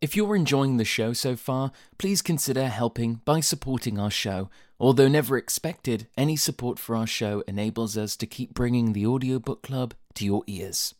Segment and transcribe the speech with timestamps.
[0.00, 4.48] If you're enjoying the show so far, please consider helping by supporting our show.
[4.78, 9.60] Although never expected, any support for our show enables us to keep bringing the Audiobook
[9.60, 10.94] Club to your ears.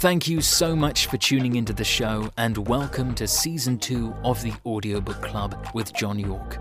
[0.00, 4.42] Thank you so much for tuning into the show, and welcome to season two of
[4.42, 6.58] the Audiobook Club with John York.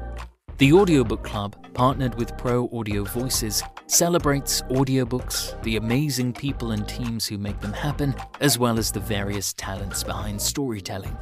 [0.62, 7.26] The Audiobook Club, partnered with Pro Audio Voices, celebrates audiobooks, the amazing people and teams
[7.26, 11.18] who make them happen, as well as the various talents behind storytelling.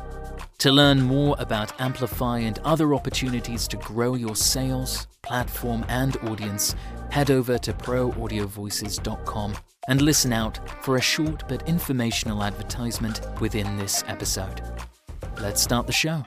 [0.58, 6.76] To learn more about Amplify and other opportunities to grow your sales, platform, and audience,
[7.10, 9.56] head over to proaudiovoices.com
[9.88, 14.62] and listen out for a short but informational advertisement within this episode.
[15.40, 16.26] Let's start the show.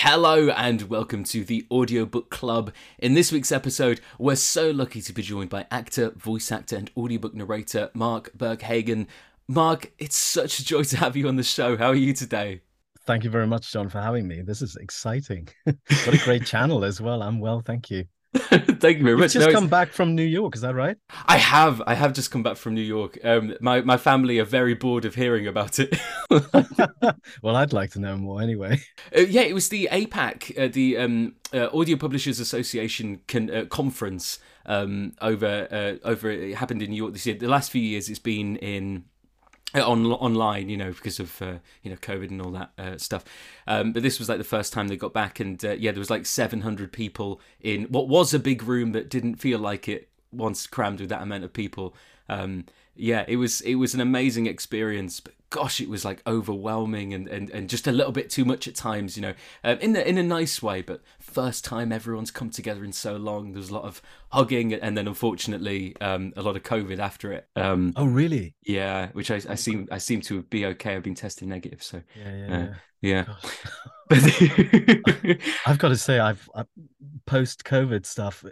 [0.00, 2.70] Hello and welcome to the Audiobook Club.
[2.98, 6.90] In this week's episode, we're so lucky to be joined by actor, voice actor, and
[6.98, 9.06] audiobook narrator Mark Burghagen.
[9.48, 11.78] Mark, it's such a joy to have you on the show.
[11.78, 12.60] How are you today?
[13.06, 14.42] Thank you very much, John, for having me.
[14.42, 15.48] This is exciting.
[15.64, 17.22] what a great channel as well.
[17.22, 18.04] I'm well, thank you.
[18.80, 19.34] Thank you very much.
[19.34, 20.96] You've just no, come back from New York, is that right?
[21.26, 21.82] I have.
[21.86, 23.18] I have just come back from New York.
[23.24, 25.98] Um, my my family are very bored of hearing about it.
[27.42, 28.80] well, I'd like to know more anyway.
[29.16, 33.64] Uh, yeah, it was the APAC, uh, the um, uh, Audio Publishers Association con- uh,
[33.66, 36.30] conference um, over uh, over.
[36.30, 37.36] It happened in New York this year.
[37.36, 39.04] The last few years, it's been in
[39.80, 43.24] on online, you know, because of uh, you know COVID and all that uh, stuff.
[43.66, 46.00] Um, but this was like the first time they got back, and uh, yeah, there
[46.00, 50.08] was like 700 people in what was a big room that didn't feel like it
[50.32, 51.94] once crammed with that amount of people.
[52.28, 55.20] Um, yeah, it was it was an amazing experience.
[55.20, 58.66] But gosh, it was like overwhelming and, and, and just a little bit too much
[58.66, 60.82] at times, you know, um, in the in a nice way.
[60.82, 64.96] But first time everyone's come together in so long, there's a lot of hugging, and
[64.96, 67.48] then unfortunately um, a lot of COVID after it.
[67.56, 68.54] Um, oh, really?
[68.62, 70.96] Yeah, which I, I seem I seem to be okay.
[70.96, 72.56] I've been tested negative, so yeah, yeah.
[72.56, 73.24] Uh, yeah.
[73.26, 73.34] yeah.
[75.66, 76.68] I've got to say, I've, I've
[77.26, 78.44] post COVID stuff.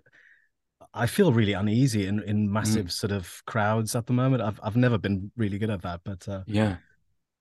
[0.95, 2.93] I feel really uneasy in, in massive mm.
[2.93, 4.43] sort of crowds at the moment.
[4.43, 6.77] I've I've never been really good at that, but uh, yeah,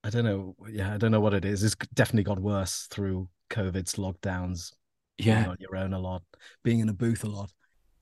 [0.02, 0.56] I don't know.
[0.68, 1.62] Yeah, I don't know what it is.
[1.62, 4.72] It's definitely got worse through COVID's lockdowns.
[5.18, 6.22] Yeah, on your own a lot,
[6.64, 7.52] being in a booth a lot.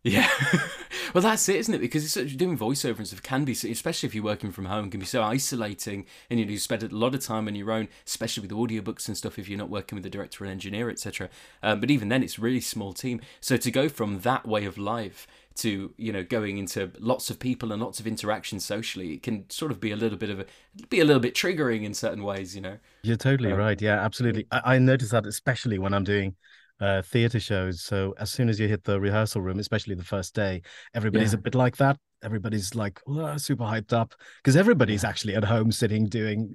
[0.04, 0.28] Yeah,
[1.14, 1.80] well, that's it, isn't it?
[1.80, 4.90] Because it's such, doing voiceover and stuff can be, especially if you're working from home,
[4.90, 7.70] can be so isolating, and you know, you spend a lot of time on your
[7.70, 9.38] own, especially with audiobooks and stuff.
[9.38, 11.28] If you're not working with a director and engineer, etc.
[11.62, 13.20] Um, but even then, it's really small team.
[13.40, 17.38] So to go from that way of life to you know going into lots of
[17.38, 20.40] people and lots of interaction socially it can sort of be a little bit of
[20.40, 20.46] a
[20.88, 24.00] be a little bit triggering in certain ways you know you're totally um, right yeah
[24.04, 26.34] absolutely I, I notice that especially when i'm doing
[26.80, 30.34] uh, theater shows so as soon as you hit the rehearsal room especially the first
[30.34, 30.62] day
[30.94, 31.38] everybody's yeah.
[31.38, 33.00] a bit like that everybody's like
[33.36, 36.52] super hyped up because everybody's actually at home sitting doing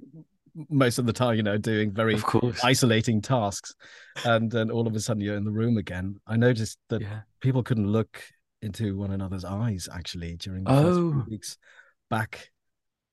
[0.70, 2.20] most of the time, you know, doing very
[2.64, 3.74] isolating tasks.
[4.24, 6.16] And then all of a sudden you're in the room again.
[6.26, 7.20] I noticed that yeah.
[7.40, 8.22] people couldn't look
[8.62, 11.12] into one another's eyes actually during the oh.
[11.12, 11.58] first weeks
[12.10, 12.50] back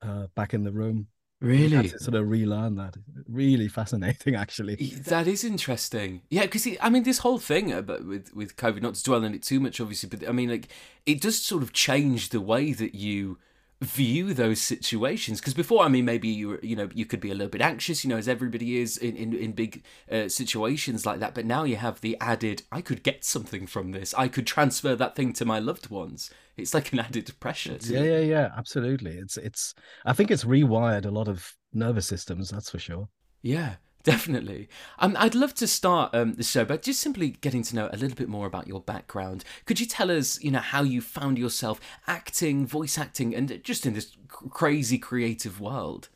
[0.01, 1.07] uh, back in the room.
[1.41, 2.95] Really, sort of relearn that.
[3.27, 4.75] Really fascinating, actually.
[4.75, 6.21] That is interesting.
[6.29, 9.33] Yeah, because I mean, this whole thing about with with COVID, not to dwell on
[9.33, 10.69] it too much, obviously, but I mean, like,
[11.05, 13.37] it does sort of change the way that you
[13.81, 17.33] view those situations because before i mean maybe you you know you could be a
[17.33, 21.19] little bit anxious you know as everybody is in in, in big uh, situations like
[21.19, 24.13] that but now you have the added i could get something from this.
[24.13, 26.29] I could transfer that thing to my loved ones.
[26.57, 29.17] It's like an added pressure yeah yeah yeah absolutely.
[29.17, 29.73] It's it's
[30.05, 33.09] i think it's rewired a lot of nervous systems that's for sure.
[33.41, 34.69] Yeah Definitely.
[34.99, 37.97] Um, I'd love to start um, the show by just simply getting to know a
[37.97, 39.43] little bit more about your background.
[39.65, 43.83] Could you tell us, you know, how you found yourself acting, voice acting, and just
[43.83, 46.09] in this crazy creative world?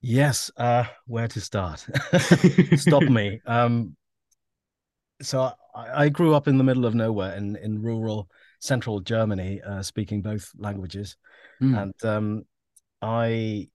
[0.00, 0.48] Yes.
[0.56, 1.84] Uh, where to start?
[2.76, 3.40] Stop me.
[3.46, 3.96] Um,
[5.20, 8.28] so I, I, grew up in the middle of nowhere in in rural
[8.58, 11.16] central Germany, uh, speaking both languages,
[11.62, 11.80] mm.
[11.80, 12.42] and um,
[13.00, 13.68] I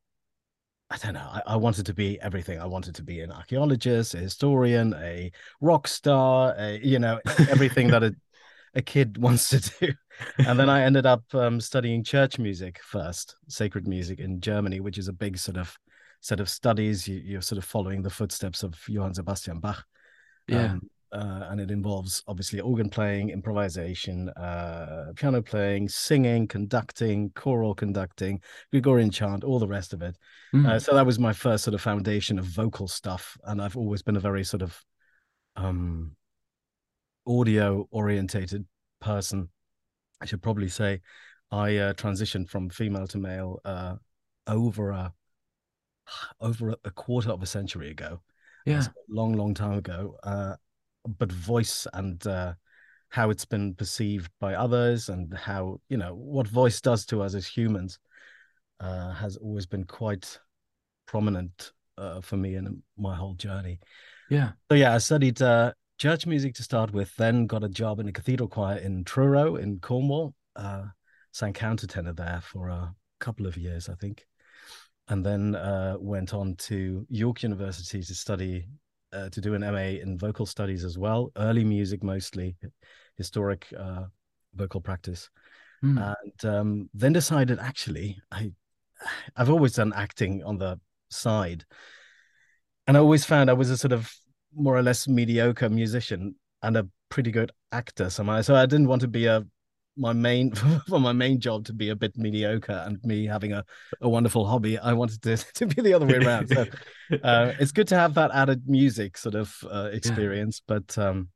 [0.91, 1.29] I don't know.
[1.31, 2.59] I, I, wanted to be everything.
[2.59, 5.31] I wanted to be an archaeologist, a historian, a
[5.61, 8.15] rock star, a, you know, everything that a,
[8.73, 9.93] a kid wants to do.
[10.39, 14.97] And then I ended up um, studying church music first, sacred music in Germany, which
[14.97, 15.77] is a big sort of
[16.21, 17.07] set of studies.
[17.07, 19.85] You, are sort of following the footsteps of Johann Sebastian Bach.
[20.47, 20.73] Yeah.
[20.73, 27.73] Um, uh, and it involves obviously organ playing, improvisation, uh, piano playing, singing, conducting, choral
[27.73, 28.41] conducting,
[28.71, 30.17] Gregorian chant, all the rest of it.
[30.53, 30.67] Mm.
[30.67, 34.01] Uh, so that was my first sort of foundation of vocal stuff, and I've always
[34.01, 34.79] been a very sort of
[35.55, 36.15] um,
[37.25, 38.65] audio orientated
[38.99, 39.49] person.
[40.21, 41.01] I should probably say
[41.51, 43.95] I uh, transitioned from female to male uh,
[44.47, 45.13] over a
[46.41, 48.21] over a quarter of a century ago.
[48.65, 50.17] Yeah, a long, long time ago.
[50.23, 50.55] Uh,
[51.07, 52.53] but voice and uh,
[53.09, 57.33] how it's been perceived by others and how you know what voice does to us
[57.33, 57.99] as humans
[58.79, 60.39] uh, has always been quite
[61.05, 63.79] prominent uh, for me in my whole journey.
[64.29, 64.51] Yeah.
[64.69, 68.07] So yeah, I studied uh, church music to start with, then got a job in
[68.07, 70.33] a cathedral choir in Truro in Cornwall.
[70.55, 70.83] Uh,
[71.31, 74.25] sang countertenor there for a couple of years, I think,
[75.07, 78.67] and then uh, went on to York University to study
[79.13, 82.55] uh, to do an MA in vocal studies as well, early music mostly,
[83.17, 84.03] historic uh,
[84.55, 85.29] vocal practice,
[85.83, 86.15] mm.
[86.15, 88.51] and um, then decided actually I
[89.35, 90.79] I've always done acting on the
[91.09, 91.65] side,
[92.87, 94.11] and I always found I was a sort of
[94.55, 98.41] more or less mediocre musician and a pretty good actor somehow.
[98.41, 99.45] So I didn't want to be a
[99.99, 100.51] my main
[100.87, 103.63] for my main job to be a bit mediocre and me having a,
[104.01, 106.49] a wonderful hobby i wanted to, to be the other way around.
[106.49, 106.65] So
[107.23, 110.75] uh, it's good to have that added music sort of uh, experience yeah.
[110.75, 111.29] but um,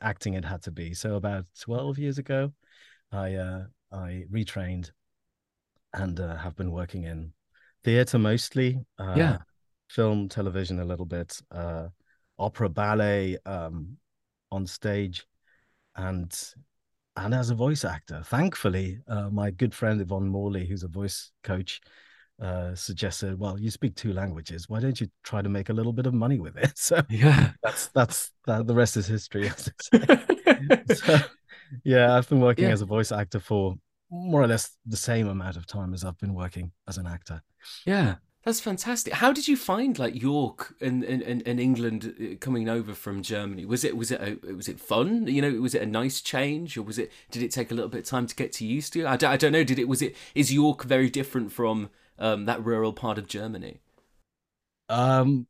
[0.00, 0.94] acting it had to be.
[0.94, 2.52] So about 12 years ago
[3.12, 4.90] i uh, i retrained
[5.94, 7.32] and uh, have been working in
[7.84, 9.38] theater mostly uh, yeah.
[9.88, 11.88] film television a little bit uh,
[12.38, 13.96] opera ballet um,
[14.50, 15.26] on stage
[15.96, 16.54] and
[17.16, 18.22] and as a voice actor.
[18.24, 21.80] Thankfully, uh, my good friend Yvonne Morley, who's a voice coach,
[22.40, 24.68] uh, suggested, "Well, you speak two languages.
[24.68, 27.52] Why don't you try to make a little bit of money with it?" So yeah,
[27.62, 29.50] that's that's that, the rest is history.
[30.94, 31.18] so,
[31.84, 32.72] yeah, I've been working yeah.
[32.72, 33.76] as a voice actor for
[34.10, 37.42] more or less the same amount of time as I've been working as an actor.
[37.86, 39.14] Yeah, that's fantastic.
[39.14, 43.64] How did you find like York and and, and England uh, coming over from Germany?
[43.64, 45.28] Was it was it a, was it fun?
[45.28, 47.88] You know, was it a nice change, or was it did it take a little
[47.88, 49.06] bit of time to get to used to?
[49.06, 49.62] I don't, I don't know.
[49.62, 53.80] Did it was it is York very different from um, that rural part of Germany?
[54.88, 55.46] Um,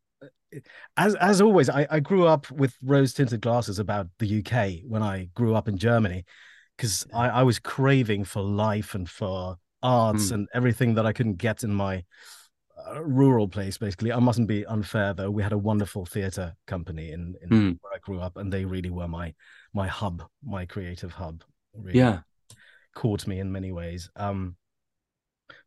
[0.98, 5.02] as as always, I, I grew up with rose tinted glasses about the UK when
[5.02, 6.26] I grew up in Germany,
[6.76, 10.32] because I, I was craving for life and for arts mm.
[10.32, 12.04] and everything that I couldn't get in my
[13.04, 14.12] rural place basically.
[14.12, 15.30] I mustn't be unfair though.
[15.30, 17.78] We had a wonderful theater company in, in mm.
[17.80, 19.34] where i grew up and they really were my
[19.72, 21.42] my hub my creative hub
[21.74, 21.98] really.
[21.98, 22.20] Yeah.
[22.94, 24.10] Caught me in many ways.
[24.16, 24.56] Um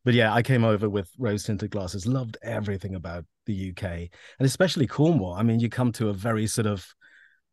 [0.04, 4.10] but yeah i came over with rose tinted glasses loved everything about the uk and
[4.40, 5.34] especially cornwall.
[5.34, 6.88] I mean you come to a very sort of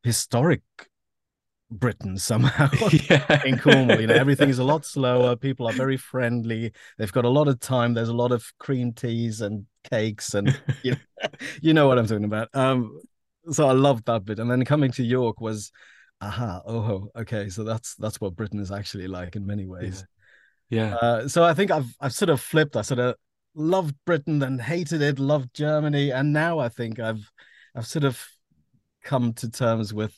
[0.03, 0.63] historic
[1.73, 2.69] Britain somehow
[3.11, 3.43] yeah.
[3.45, 4.01] in Cornwall.
[4.01, 5.37] You know, everything is a lot slower.
[5.37, 6.73] People are very friendly.
[6.99, 7.95] They've got a lot of time.
[7.95, 11.29] There's a lot of cream teas and cakes, and you know,
[11.61, 12.49] you know what I'm talking about.
[12.55, 13.01] Um,
[13.51, 14.39] so I loved that bit.
[14.39, 15.73] And then coming to York was,
[16.21, 17.49] aha, oh, okay.
[17.49, 20.05] So that's that's what Britain is actually like in many ways.
[20.69, 20.91] Yeah.
[20.91, 20.95] yeah.
[20.97, 22.77] Uh, so I think I've I've sort of flipped.
[22.77, 23.17] I sort of
[23.55, 27.31] loved Britain, then hated it, loved Germany, and now I think I've
[27.75, 28.23] I've sort of
[29.03, 30.15] come to terms with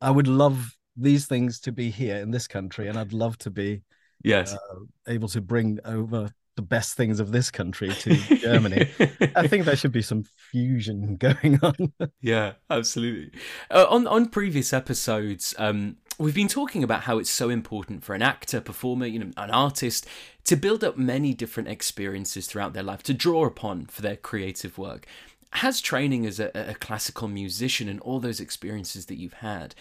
[0.00, 3.50] I would love these things to be here in this country, and I'd love to
[3.50, 3.82] be
[4.24, 8.90] yes uh, able to bring over the best things of this country to Germany.
[9.36, 11.92] I think there should be some fusion going on.
[12.20, 13.38] yeah, absolutely.
[13.70, 18.14] Uh, on on previous episodes, um, we've been talking about how it's so important for
[18.14, 20.06] an actor, performer, you know, an artist
[20.44, 24.78] to build up many different experiences throughout their life to draw upon for their creative
[24.78, 25.06] work
[25.52, 29.74] has training as a, a, classical musician and all those experiences that you've had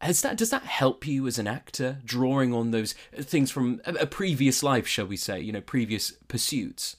[0.00, 4.06] has that does that help you as an actor drawing on those things from a,
[4.06, 6.96] previous life shall we say you know previous pursuits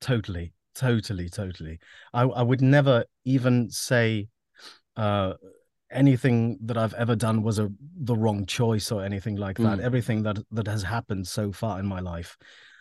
[0.00, 1.78] totally totally totally
[2.14, 4.28] i, I would never even say
[4.96, 5.34] uh
[5.90, 9.78] anything that I've ever done was a the wrong choice or anything like that.
[9.78, 9.82] Mm.
[9.82, 12.36] Everything that that has happened so far in my life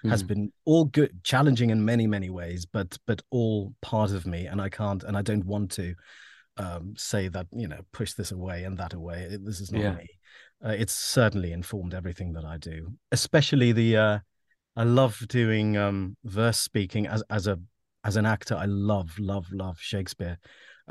[0.10, 0.28] has mm.
[0.28, 4.62] been all good challenging in many many ways but but all part of me and
[4.62, 5.94] i can't and i don't want to
[6.58, 9.94] um, say that you know push this away and that away this is not yeah.
[9.94, 10.10] me
[10.66, 14.20] uh, it's certainly informed everything that i do especially the uh,
[14.76, 17.58] i love doing um, verse speaking as as a
[18.04, 20.38] as an actor i love love love shakespeare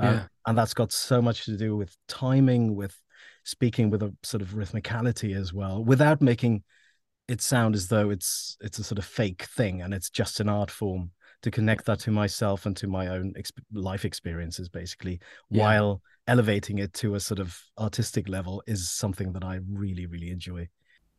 [0.00, 0.26] yeah.
[0.46, 2.96] and that's got so much to do with timing with
[3.44, 6.62] speaking with a sort of rhythmicality as well without making
[7.30, 10.48] it sound as though it's it's a sort of fake thing and it's just an
[10.48, 15.20] art form to connect that to myself and to my own exp- life experiences basically
[15.48, 15.62] yeah.
[15.62, 20.30] while elevating it to a sort of artistic level is something that i really really
[20.30, 20.66] enjoy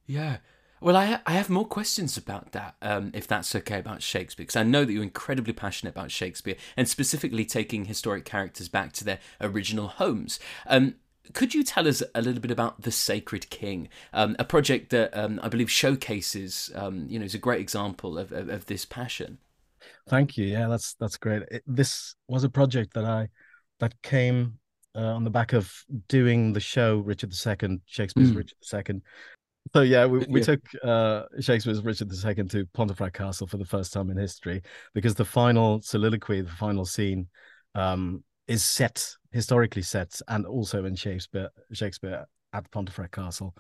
[0.06, 0.38] yeah
[0.84, 4.46] well, I, ha- I have more questions about that, um, if that's okay, about Shakespeare,
[4.46, 8.92] because I know that you're incredibly passionate about Shakespeare and specifically taking historic characters back
[8.94, 10.40] to their original homes.
[10.66, 10.96] Um,
[11.34, 15.16] could you tell us a little bit about the Sacred King, um, a project that
[15.18, 18.86] um, I believe showcases, um, you know, is a great example of, of, of, this
[18.86, 19.38] passion?
[20.10, 20.46] Thank you.
[20.46, 21.44] Yeah, that's that's great.
[21.52, 23.30] It, this was a project that I
[23.80, 24.60] that came
[24.96, 25.72] uh, on the back of
[26.08, 28.38] doing the show Richard II, Shakespeare's mm.
[28.38, 29.02] Richard II.
[29.74, 30.46] So yeah, we, we yeah.
[30.46, 34.62] took uh, Shakespeare's Richard II to Pontefract Castle for the first time in history
[34.94, 37.28] because the final soliloquy, the final scene,
[37.76, 43.56] um, is set historically set and also in Shakespeare Shakespeare at Pontefract Castle.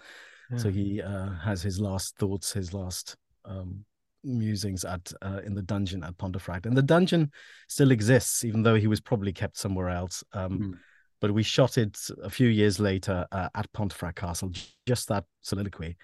[0.51, 0.57] Yeah.
[0.57, 3.85] So he uh, has his last thoughts, his last um,
[4.23, 7.31] musings at uh, in the dungeon at Pontefract, and the dungeon
[7.67, 10.23] still exists, even though he was probably kept somewhere else.
[10.33, 10.73] Um, mm.
[11.21, 14.51] But we shot it a few years later uh, at Pontefract Castle,
[14.87, 15.95] just that soliloquy,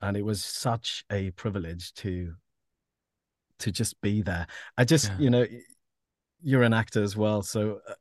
[0.00, 2.32] and it was such a privilege to
[3.58, 4.46] to just be there.
[4.76, 5.18] I just, yeah.
[5.18, 5.46] you know,
[6.42, 7.94] you're an actor as well, so uh,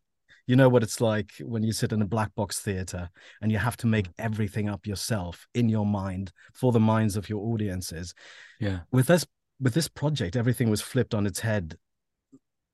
[0.47, 3.09] you know what it's like when you sit in a black box theater
[3.41, 4.13] and you have to make mm.
[4.19, 8.13] everything up yourself in your mind for the minds of your audiences.
[8.59, 8.79] Yeah.
[8.91, 9.25] With this
[9.59, 11.77] with this project, everything was flipped on its head.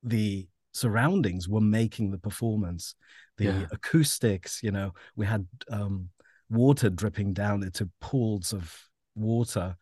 [0.03, 2.95] The surroundings were making the performance,
[3.38, 3.65] the yeah.
[3.71, 6.09] acoustics, you know, we had um,
[6.50, 8.74] water dripping down into pools of
[9.15, 9.75] water.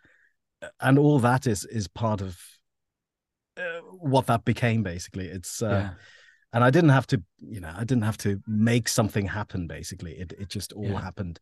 [0.79, 2.39] And all that is is part of
[3.57, 5.27] uh, what that became basically.
[5.27, 5.89] It's uh, yeah.
[6.55, 10.13] And I didn't have to, you know, I didn't have to make something happen basically.
[10.13, 11.01] It it just all yeah.
[11.01, 11.39] happened.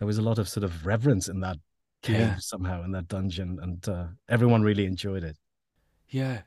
[0.00, 1.56] There was a lot of sort of reverence in that
[2.02, 2.36] cave yeah.
[2.38, 5.38] somehow in that dungeon, and uh, everyone really enjoyed it.
[6.08, 6.40] Yeah,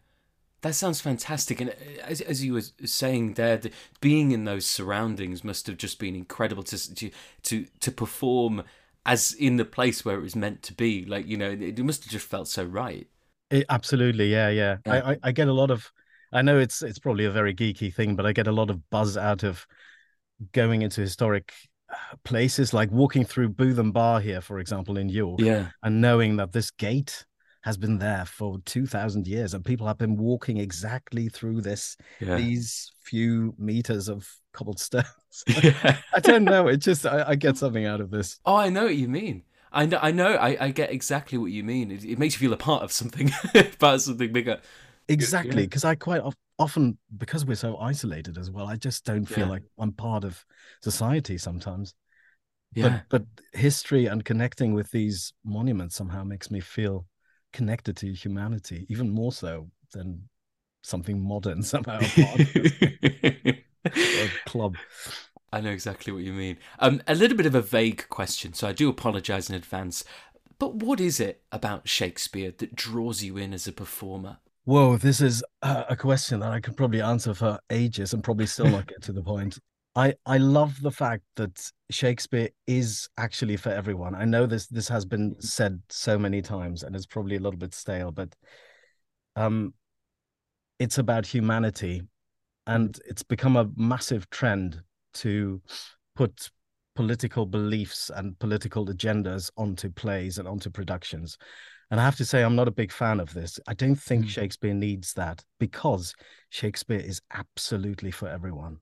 [0.64, 1.62] that sounds fantastic.
[1.62, 5.78] And uh, as, as you were saying there, the, being in those surroundings must have
[5.78, 7.10] just been incredible to to
[7.44, 8.64] to, to perform
[9.06, 11.06] as in the place where it was meant to be.
[11.06, 13.08] Like you know, it, it must have just felt so right.
[13.50, 14.78] It, absolutely, yeah, yeah.
[14.86, 14.94] yeah.
[14.94, 15.90] I, I, I get a lot of.
[16.34, 18.90] I know it's it's probably a very geeky thing, but I get a lot of
[18.90, 19.66] buzz out of
[20.52, 21.54] going into historic
[21.90, 26.38] uh, places like walking through Bootham Bar here, for example, in York, yeah, and knowing
[26.38, 27.26] that this gate
[27.64, 32.36] has been there for 2000 years and people have been walking exactly through this yeah.
[32.36, 35.08] these few meters of cobblestones.
[35.64, 35.98] Yeah.
[36.14, 38.40] i don't know it just I, I, get something out of this.
[38.46, 39.42] Oh i know what you mean.
[39.72, 41.90] I know i know i, I get exactly what you mean.
[41.90, 43.30] It, it makes you feel a part of something
[43.80, 44.62] part of something bigger
[45.08, 45.92] exactly because yeah.
[45.92, 46.22] i quite
[46.60, 49.52] often because we're so isolated as well i just don't feel yeah.
[49.52, 50.46] like i'm part of
[50.82, 51.94] society sometimes
[52.74, 53.02] yeah.
[53.10, 57.06] but but history and connecting with these monuments somehow makes me feel
[57.52, 60.28] connected to humanity even more so than
[60.82, 62.00] something modern somehow
[64.46, 64.76] club
[65.52, 68.68] i know exactly what you mean um a little bit of a vague question so
[68.68, 70.04] i do apologize in advance
[70.60, 75.20] but what is it about shakespeare that draws you in as a performer Whoa, this
[75.20, 79.02] is a question that I could probably answer for ages and probably still not get
[79.04, 79.60] to the point.
[79.96, 84.16] I I love the fact that Shakespeare is actually for everyone.
[84.16, 87.60] I know this this has been said so many times and it's probably a little
[87.60, 88.34] bit stale, but
[89.36, 89.74] um
[90.80, 92.02] it's about humanity
[92.66, 94.82] and it's become a massive trend
[95.16, 95.62] to
[96.16, 96.50] put
[96.96, 101.38] political beliefs and political agendas onto plays and onto productions
[101.94, 103.60] and I have to say, I'm not a big fan of this.
[103.68, 104.30] I don't think mm.
[104.30, 106.16] Shakespeare needs that because
[106.50, 108.80] Shakespeare is absolutely for everyone.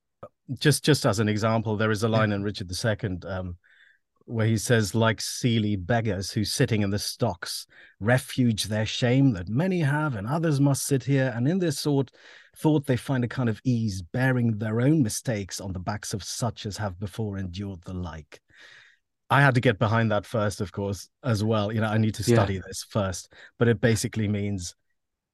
[0.58, 3.58] Just, just as an example, there is a line in Richard II um,
[4.24, 7.68] where he says, "Like seely beggars who, sitting in the stocks,
[8.00, 12.12] refuge their shame that many have, and others must sit here, and in this sort
[12.56, 16.24] thought they find a kind of ease, bearing their own mistakes on the backs of
[16.24, 18.40] such as have before endured the like."
[19.32, 21.72] I had to get behind that first, of course, as well.
[21.72, 22.62] You know, I need to study yeah.
[22.68, 23.32] this first.
[23.58, 24.76] But it basically means,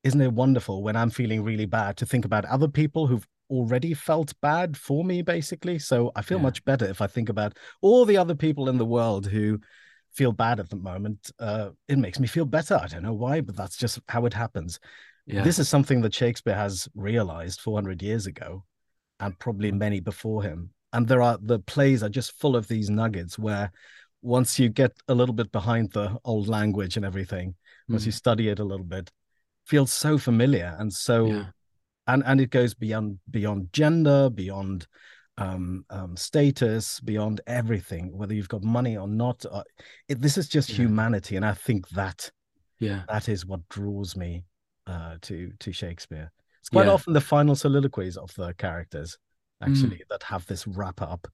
[0.03, 3.95] isn't it wonderful when I'm feeling really bad to think about other people who've already
[3.95, 5.79] felt bad for me, basically?
[5.79, 6.43] So I feel yeah.
[6.43, 9.59] much better if I think about all the other people in the world who
[10.13, 11.31] feel bad at the moment.
[11.39, 12.79] Uh, it makes me feel better.
[12.79, 14.79] I don't know why, but that's just how it happens.
[15.25, 15.41] Yeah.
[15.41, 18.63] This is something that Shakespeare has realized 400 years ago
[19.19, 22.89] and probably many before him and there are the plays are just full of these
[22.89, 23.71] nuggets where
[24.21, 27.93] once you get a little bit behind the old language and everything mm.
[27.93, 28.15] once you mm.
[28.15, 29.09] study it a little bit
[29.65, 31.45] feels so familiar and so yeah.
[32.07, 34.87] and and it goes beyond beyond gender beyond
[35.39, 39.61] um, um, status beyond everything whether you've got money or not uh,
[40.07, 40.77] it, this is just yeah.
[40.77, 42.31] humanity and i think that
[42.79, 44.43] yeah that is what draws me
[44.87, 46.31] uh, to to shakespeare
[46.67, 46.91] it's quite yeah.
[46.91, 49.17] often the final soliloquies of the characters.
[49.61, 50.07] Actually mm.
[50.09, 51.27] that have this wrap up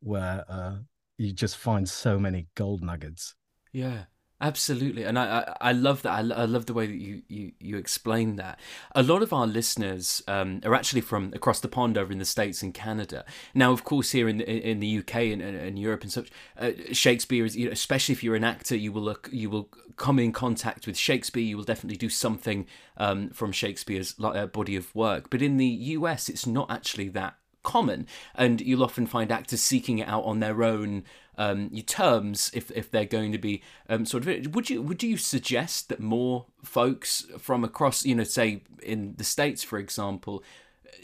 [0.00, 0.76] where uh,
[1.18, 3.34] you just find so many gold nuggets.
[3.72, 4.04] Yeah.
[4.38, 6.10] Absolutely, and I, I, I love that.
[6.12, 8.60] I, I, love the way that you, you, you explain that.
[8.94, 12.26] A lot of our listeners um, are actually from across the pond over in the
[12.26, 13.24] states and Canada.
[13.54, 16.72] Now, of course, here in the, in the UK and, and Europe and such, uh,
[16.92, 20.18] Shakespeare is you know, especially if you're an actor, you will look you will come
[20.18, 21.42] in contact with Shakespeare.
[21.42, 22.66] You will definitely do something
[22.98, 25.30] um, from Shakespeare's uh, body of work.
[25.30, 27.36] But in the US, it's not actually that
[27.66, 31.04] common, and you'll often find actors seeking it out on their own
[31.36, 34.54] um, terms if if they're going to be um, sort of.
[34.54, 39.24] Would you would you suggest that more folks from across, you know, say in the
[39.24, 40.42] states, for example,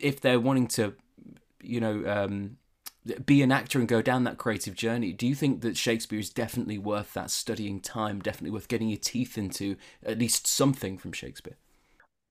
[0.01, 0.95] if they're wanting to,
[1.63, 2.05] you know.
[2.07, 2.57] Um,
[3.27, 5.13] be an actor and go down that creative journey.
[5.13, 8.99] Do you think that Shakespeare is definitely worth that studying time, definitely worth getting your
[8.99, 9.75] teeth into
[10.07, 11.57] at least something from Shakespeare?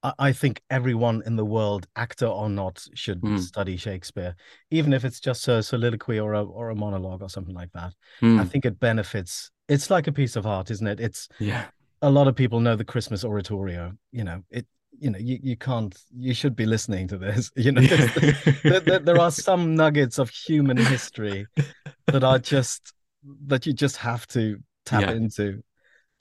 [0.04, 3.40] I think everyone in the world, actor or not, should mm.
[3.40, 4.36] study Shakespeare,
[4.72, 7.94] even if it's just a soliloquy or a or a monologue or something like that.
[8.22, 8.40] Mm.
[8.40, 9.52] I think it benefits.
[9.70, 11.00] It's like a piece of art, isn't it?
[11.00, 11.66] It's yeah.
[12.02, 13.94] A lot of people know the Christmas oratorio.
[14.12, 14.66] You know it.
[14.98, 15.96] You know you, you can't.
[16.18, 17.52] You should be listening to this.
[17.56, 21.46] You know there, there, there are some nuggets of human history
[22.08, 22.94] that are just
[23.46, 25.12] that you just have to tap yeah.
[25.12, 25.64] into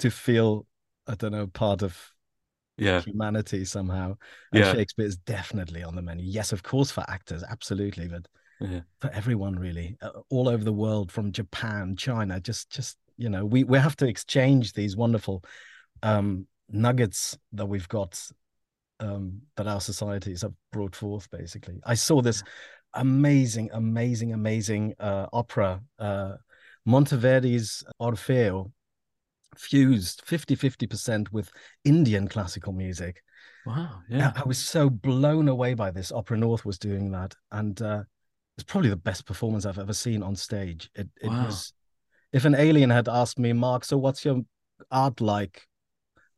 [0.01, 0.67] to feel.
[1.07, 2.13] I don't know part of
[2.81, 3.01] yeah.
[3.01, 4.17] humanity somehow.
[4.53, 4.73] And yeah.
[4.73, 6.25] Shakespeare is definitely on the menu.
[6.25, 8.27] Yes, of course, for actors, absolutely, but
[8.61, 8.81] yeah.
[9.01, 13.45] for everyone really, uh, all over the world, from Japan, China, just just you know,
[13.45, 15.45] we we have to exchange these wonderful
[16.03, 18.21] um, nuggets that we've got
[18.99, 21.31] um, that our societies have brought forth.
[21.31, 22.43] Basically, I saw this
[22.95, 25.83] amazing, amazing, amazing uh, opera.
[25.99, 26.37] Uh,
[26.89, 28.73] Monteverdi's Orfeo
[29.61, 31.50] fused 50 50% with
[31.85, 33.23] Indian classical music.
[33.67, 34.00] Wow.
[34.09, 34.33] Yeah.
[34.35, 36.11] I, I, was so blown away by this.
[36.12, 37.35] Opera North was doing that.
[37.52, 38.05] And uh,
[38.57, 40.90] it's probably the best performance I've ever seen on stage.
[40.95, 41.47] It, it wow.
[41.47, 41.73] was,
[42.33, 44.40] if an alien had asked me, Mark, so what's your
[44.90, 45.67] art like?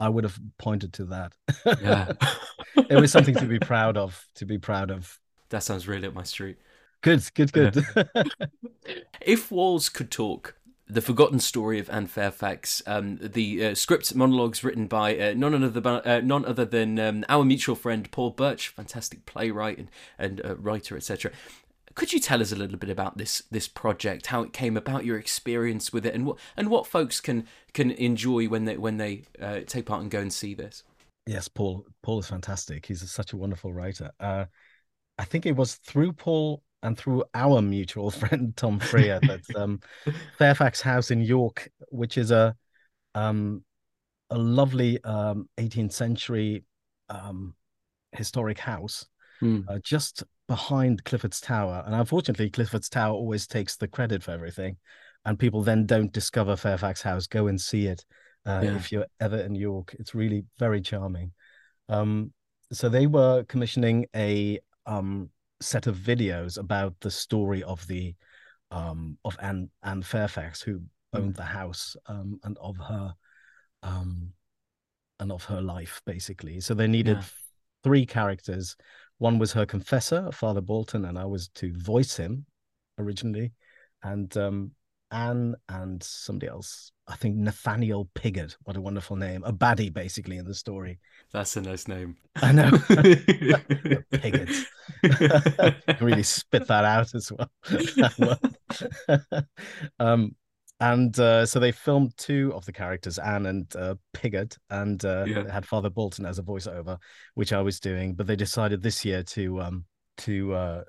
[0.00, 1.32] I would have pointed to that.
[1.80, 2.12] Yeah.
[2.90, 5.16] it was something to be proud of, to be proud of.
[5.50, 6.56] That sounds really up my street.
[7.02, 7.84] Good, good, good.
[7.96, 8.22] Yeah.
[9.20, 10.56] if walls could talk,
[10.92, 15.54] the Forgotten Story of Anne Fairfax, um, the uh, script monologues written by uh, none
[15.54, 19.90] other than, uh, none other than um, our mutual friend Paul Birch, fantastic playwright and,
[20.18, 21.32] and uh, writer, etc.
[21.94, 25.04] Could you tell us a little bit about this this project, how it came about,
[25.04, 28.98] your experience with it, and what and what folks can can enjoy when they when
[28.98, 30.84] they uh, take part and go and see this?
[31.26, 31.86] Yes, Paul.
[32.02, 32.84] Paul is fantastic.
[32.86, 34.10] He's such a wonderful writer.
[34.20, 34.46] Uh,
[35.18, 39.80] I think it was through Paul and through our mutual friend Tom Freer that um,
[40.38, 42.54] Fairfax House in York, which is a
[43.14, 43.64] um,
[44.30, 46.64] a lovely um, 18th century
[47.10, 47.54] um,
[48.12, 49.06] historic house
[49.42, 49.64] mm.
[49.68, 51.82] uh, just behind Clifford's Tower.
[51.84, 54.76] And unfortunately, Clifford's Tower always takes the credit for everything,
[55.24, 57.26] and people then don't discover Fairfax House.
[57.26, 58.04] Go and see it
[58.46, 58.76] uh, yeah.
[58.76, 59.94] if you're ever in York.
[59.98, 61.32] It's really very charming.
[61.88, 62.32] Um,
[62.72, 65.28] so they were commissioning a um,
[65.62, 68.14] set of videos about the story of the
[68.70, 70.80] um, of Anne Anne Fairfax, who
[71.12, 71.36] owned mm.
[71.36, 73.14] the house, um, and of her
[73.82, 74.32] um,
[75.20, 76.60] and of her life, basically.
[76.60, 77.24] So they needed yeah.
[77.84, 78.76] three characters.
[79.18, 82.46] One was her confessor, Father Bolton, and I was to voice him
[82.98, 83.52] originally,
[84.02, 84.72] and um,
[85.12, 86.90] Anne and somebody else.
[87.06, 88.56] I think Nathaniel Piggott.
[88.64, 89.44] What a wonderful name.
[89.44, 90.98] A baddie, basically, in the story.
[91.32, 92.16] That's a nice name.
[92.36, 92.70] I know.
[94.12, 94.50] Piggott.
[96.00, 98.38] really spit that out as well.
[99.98, 100.34] um,
[100.80, 105.24] and uh, so they filmed two of the characters, Anne and uh, Piggott, and uh,
[105.26, 105.52] yeah.
[105.52, 106.98] had Father Bolton as a voiceover,
[107.34, 108.14] which I was doing.
[108.14, 109.84] But they decided this year to um,
[110.18, 110.84] to uh,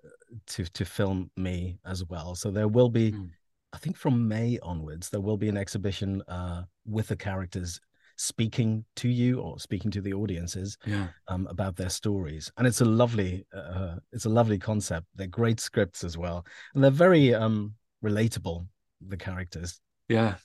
[0.47, 2.33] to to film me as well.
[2.35, 3.11] So there will be.
[3.11, 3.29] Mm
[3.73, 7.81] I think from May onwards, there will be an exhibition uh, with the characters
[8.15, 11.07] speaking to you or speaking to the audiences yeah.
[11.27, 12.51] um, about their stories.
[12.57, 15.07] And it's a lovely, uh, it's a lovely concept.
[15.15, 18.67] They're great scripts as well, and they're very um, relatable.
[19.05, 20.35] The characters, yeah,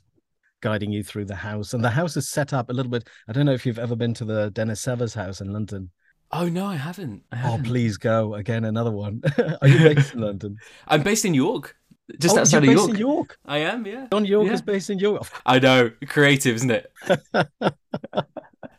[0.63, 3.09] guiding you through the house, and the house is set up a little bit.
[3.29, 5.91] I don't know if you've ever been to the Dennis Severs house in London.
[6.33, 7.23] Oh no, I haven't.
[7.31, 7.67] I oh, haven't.
[7.67, 8.65] Oh, please go again.
[8.65, 9.23] Another one.
[9.63, 10.57] Are you based in London?
[10.89, 11.77] I'm based in York.
[12.19, 12.99] Just oh, outside of York.
[12.99, 13.39] York.
[13.45, 14.07] I am, yeah.
[14.11, 14.53] John York yeah.
[14.55, 15.29] is based in York.
[15.45, 16.93] I know, creative, isn't it?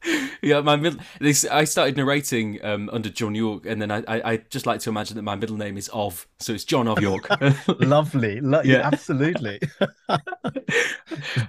[0.42, 1.00] yeah, my middle.
[1.20, 4.80] This I started narrating um, under John York, and then I, I, I just like
[4.82, 7.28] to imagine that my middle name is of, so it's John of York.
[7.80, 8.80] Lovely, Lo- yeah.
[8.80, 9.60] yeah, absolutely.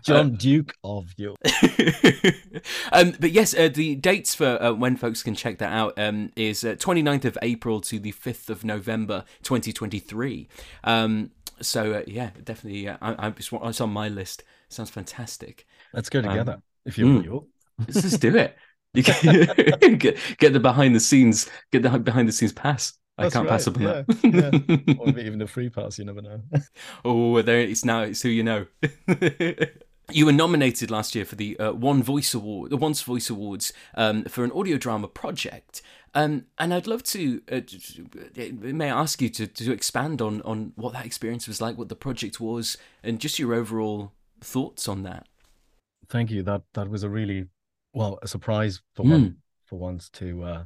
[0.03, 1.39] John uh, Duke of York.
[2.93, 6.31] um, but yes, uh, the dates for uh, when folks can check that out um,
[6.37, 10.49] is uh, 29th of April to the 5th of November, 2023.
[10.85, 11.31] Um,
[11.63, 12.89] so uh, yeah, definitely.
[12.89, 14.45] Uh, I, I, it's on my list.
[14.69, 15.67] Sounds fantastic.
[15.93, 16.55] Let's go together.
[16.55, 17.25] Um, if you're mm.
[17.25, 17.45] York.
[17.79, 18.57] Let's just do it.
[18.95, 19.47] You can
[19.99, 22.95] get, get the behind the scenes, get the behind the scenes pass.
[23.17, 24.85] That's I can't right, pass up on yeah, that.
[24.89, 24.95] yeah.
[24.99, 26.41] Or even a free pass, you never know.
[27.05, 28.03] oh, there it's now.
[28.03, 28.67] It's who you know.
[30.13, 33.73] You were nominated last year for the uh, One Voice Award, the Once Voice Awards,
[33.95, 35.83] um, for an audio drama project.
[36.15, 37.61] Um, and I'd love to, uh,
[38.53, 41.89] may I ask you to, to expand on, on what that experience was like, what
[41.89, 45.29] the project was, and just your overall thoughts on that.
[46.09, 46.43] Thank you.
[46.43, 47.47] That that was a really
[47.95, 49.11] well a surprise for mm.
[49.11, 50.65] one for once to uh,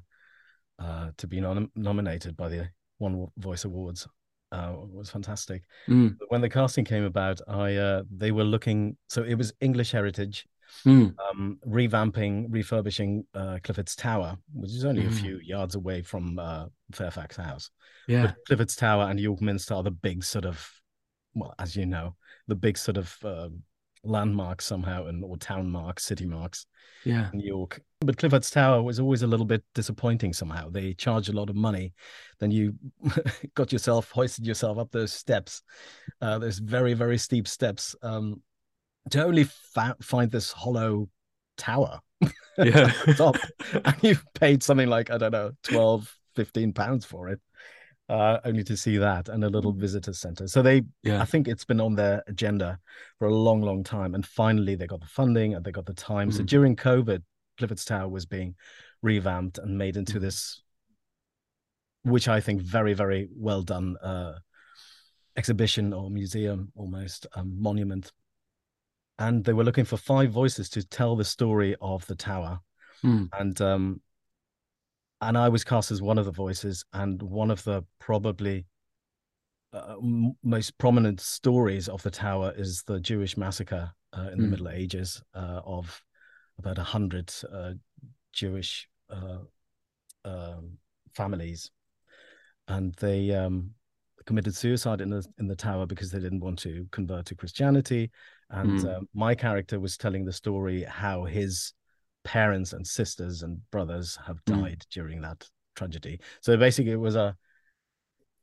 [0.78, 4.08] uh, to be nom- nominated by the One Voice Awards
[4.54, 5.62] uh, was fantastic.
[5.88, 6.16] Mm.
[6.28, 8.96] When the casting came about, I uh, they were looking.
[9.08, 10.46] So it was English Heritage,
[10.84, 11.14] mm.
[11.30, 15.08] um, revamping, refurbishing uh, Clifford's Tower, which is only mm.
[15.08, 17.70] a few yards away from uh, Fairfax House.
[18.06, 20.70] Yeah, but Clifford's Tower and York Minster are the big sort of,
[21.34, 22.16] well, as you know,
[22.48, 23.48] the big sort of uh,
[24.02, 26.66] landmarks somehow, and or town marks, city marks.
[27.04, 27.82] Yeah, in York.
[28.00, 30.70] But Clifford's Tower was always a little bit disappointing somehow.
[30.70, 31.92] They charge a lot of money.
[32.40, 32.74] Then you
[33.54, 35.62] got yourself hoisted yourself up those steps,
[36.20, 38.42] uh, those very very steep steps, um,
[39.10, 41.08] to only fa- find this hollow
[41.56, 42.00] tower.
[42.56, 43.36] Yeah, top,
[43.84, 47.40] and you've paid something like I don't know 12, 15 pounds for it
[48.08, 49.80] uh, only to see that and a little mm.
[49.80, 50.46] visitor center.
[50.46, 51.22] So they, yeah.
[51.22, 52.78] I think it's been on their agenda
[53.18, 54.14] for a long, long time.
[54.14, 56.30] And finally, they got the funding and they got the time.
[56.30, 56.34] Mm.
[56.34, 57.22] So during COVID,
[57.58, 58.54] Clifford's Tower was being
[59.02, 60.22] revamped and made into mm.
[60.22, 60.62] this,
[62.02, 64.34] which I think very, very well done uh,
[65.36, 68.12] exhibition or museum, almost um, monument.
[69.18, 72.60] And they were looking for five voices to tell the story of the tower.
[73.04, 73.28] Mm.
[73.38, 74.00] And um,
[75.20, 78.66] and I was cast as one of the voices, and one of the probably
[79.72, 84.42] uh, m- most prominent stories of the tower is the Jewish massacre uh, in mm.
[84.42, 86.02] the Middle Ages uh, of
[86.58, 87.72] about a hundred uh,
[88.32, 89.38] Jewish uh,
[90.24, 90.78] um,
[91.14, 91.70] families,
[92.68, 93.70] and they um,
[94.26, 98.10] committed suicide in the in the tower because they didn't want to convert to Christianity.
[98.50, 99.00] And mm.
[99.14, 101.72] my character was telling the story how his
[102.24, 104.62] parents and sisters and brothers have hmm.
[104.62, 104.88] died mm.
[104.90, 106.20] during that tragedy.
[106.40, 107.36] So basically, it was a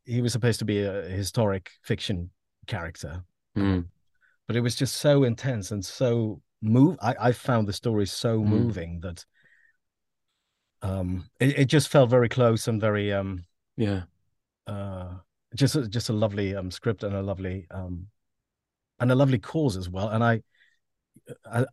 [0.05, 2.31] he was supposed to be a historic fiction
[2.67, 3.23] character,
[3.57, 3.85] mm.
[4.47, 6.97] but it was just so intense and so move.
[7.01, 8.45] I, I found the story so mm.
[8.45, 9.25] moving that
[10.83, 13.43] um it, it just felt very close and very um
[13.77, 14.01] yeah
[14.65, 15.13] uh
[15.55, 18.07] just just a lovely um script and a lovely um
[18.99, 20.41] and a lovely cause as well and i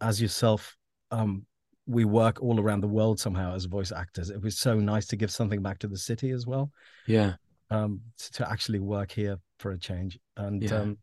[0.00, 0.76] as yourself
[1.10, 1.46] um
[1.88, 4.28] we work all around the world somehow as voice actors.
[4.28, 6.70] It was so nice to give something back to the city as well.
[7.06, 7.34] Yeah.
[7.70, 10.18] Um, to, to actually work here for a change.
[10.36, 10.76] And yeah.
[10.76, 10.98] um,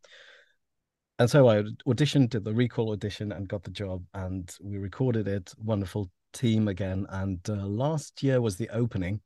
[1.17, 4.03] and so I auditioned, did the recall audition, and got the job.
[4.13, 5.51] And we recorded it.
[5.57, 7.07] Wonderful team again.
[7.09, 9.21] And uh, last year was the opening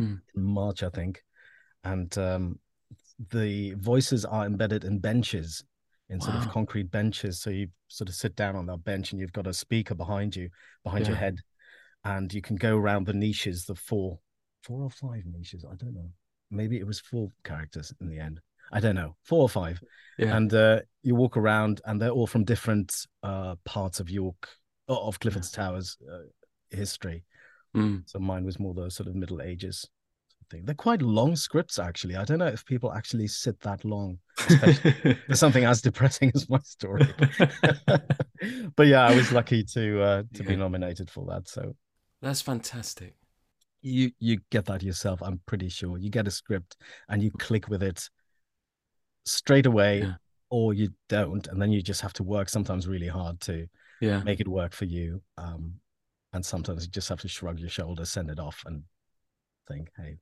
[0.00, 0.20] mm.
[0.34, 1.22] in March, I think.
[1.84, 2.58] And um,
[3.28, 5.62] the voices are embedded in benches
[6.08, 6.26] in wow.
[6.26, 7.40] sort of concrete benches.
[7.40, 10.34] So you sort of sit down on that bench and you've got a speaker behind
[10.34, 10.48] you,
[10.84, 11.10] behind yeah.
[11.10, 11.40] your head,
[12.04, 14.18] and you can go around the niches, the four,
[14.62, 15.64] four or five niches.
[15.64, 16.10] I don't know.
[16.50, 18.40] Maybe it was four characters in the end.
[18.72, 19.80] I don't know, four or five.
[20.18, 20.36] Yeah.
[20.36, 24.48] And uh, you walk around, and they're all from different uh, parts of York,
[24.88, 25.64] of Clifford's yeah.
[25.64, 26.26] Towers uh,
[26.70, 27.24] history.
[27.76, 28.02] Mm.
[28.06, 29.88] So mine was more the sort of Middle Ages
[30.50, 30.64] thing.
[30.64, 32.16] They're quite long scripts, actually.
[32.16, 36.58] I don't know if people actually sit that long for something as depressing as my
[36.58, 37.08] story.
[38.76, 40.48] but yeah, I was lucky to uh, to yeah.
[40.48, 41.48] be nominated for that.
[41.48, 41.74] So
[42.20, 43.14] that's fantastic.
[43.82, 45.96] You you get that yourself, I'm pretty sure.
[45.96, 46.76] You get a script
[47.08, 48.08] and you click with it
[49.24, 50.14] straight away, yeah.
[50.50, 53.66] or you don't, and then you just have to work sometimes really hard to
[54.00, 54.22] yeah.
[54.22, 55.22] make it work for you.
[55.38, 55.74] Um,
[56.32, 58.82] and sometimes you just have to shrug your shoulders, send it off, and
[59.66, 60.16] think, hey,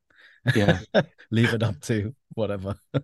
[0.54, 0.80] yeah.
[1.30, 2.76] Leave it up to whatever.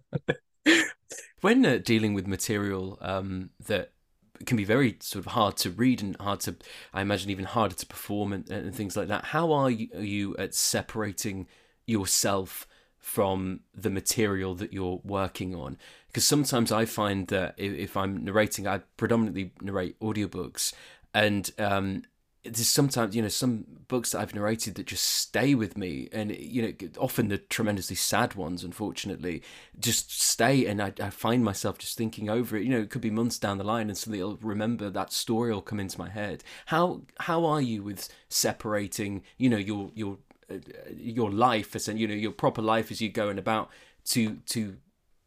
[1.40, 3.90] When uh, dealing with material um, that
[4.46, 6.56] can be very sort of hard to read and hard to
[6.92, 10.02] i imagine even harder to perform and, and things like that how are you, are
[10.02, 11.46] you at separating
[11.86, 12.66] yourself
[12.98, 15.76] from the material that you're working on?
[16.06, 20.72] Because sometimes i find that if, i'm narrating i predominantly narrate audiobooks
[21.12, 22.02] and um,
[22.44, 26.30] there's sometimes you know some books that I've narrated that just stay with me, and
[26.30, 29.42] you know often the tremendously sad ones, unfortunately,
[29.78, 32.64] just stay, and I, I find myself just thinking over it.
[32.64, 35.52] You know, it could be months down the line, and suddenly I'll remember that story
[35.52, 36.44] will come into my head.
[36.66, 40.18] How how are you with separating, you know, your your
[40.50, 40.56] uh,
[40.94, 43.70] your life as and you know your proper life as you going about
[44.06, 44.76] to to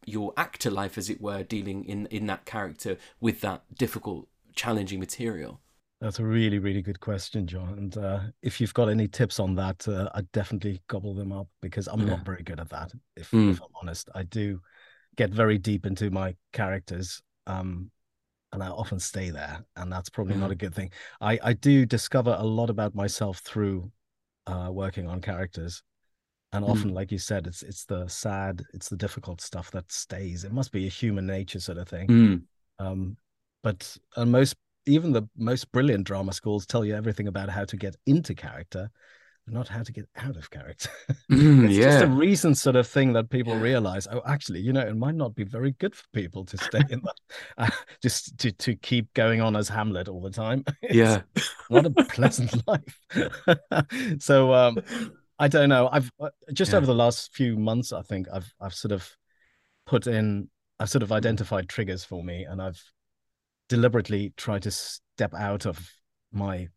[0.06, 5.00] your actor life, as it were, dealing in in that character with that difficult, challenging
[5.00, 5.60] material.
[6.00, 7.74] That's a really, really good question, John.
[7.76, 11.48] And uh, if you've got any tips on that, uh, I'd definitely gobble them up
[11.60, 12.10] because I'm yeah.
[12.10, 12.92] not very good at that.
[13.16, 13.50] If, mm.
[13.50, 14.60] if, I'm honest, I do
[15.16, 17.90] get very deep into my characters, um,
[18.52, 20.40] and I often stay there, and that's probably mm.
[20.40, 20.90] not a good thing.
[21.20, 23.90] I I do discover a lot about myself through
[24.46, 25.82] uh, working on characters,
[26.52, 26.68] and mm.
[26.70, 26.94] often, mm.
[26.94, 30.44] like you said, it's it's the sad, it's the difficult stuff that stays.
[30.44, 32.06] It must be a human nature sort of thing.
[32.08, 32.42] Mm.
[32.78, 33.16] Um,
[33.62, 34.54] but and most
[34.88, 38.90] even the most brilliant drama schools tell you everything about how to get into character
[39.50, 40.90] not how to get out of character.
[41.30, 41.84] Mm, it's yeah.
[41.84, 44.06] just a recent sort of thing that people realize.
[44.10, 47.00] Oh, actually, you know, it might not be very good for people to stay in
[47.02, 47.14] that,
[47.58, 47.70] uh,
[48.02, 50.64] just to to keep going on as Hamlet all the time.
[50.82, 51.22] Yeah,
[51.70, 53.00] not a pleasant life.
[54.20, 54.78] so, um,
[55.38, 55.88] I don't know.
[55.90, 56.78] I've uh, just yeah.
[56.78, 59.08] over the last few months, I think I've I've sort of
[59.86, 60.48] put in,
[60.78, 62.82] I've sort of identified triggers for me, and I've
[63.68, 65.78] deliberately try to step out of
[66.32, 66.68] my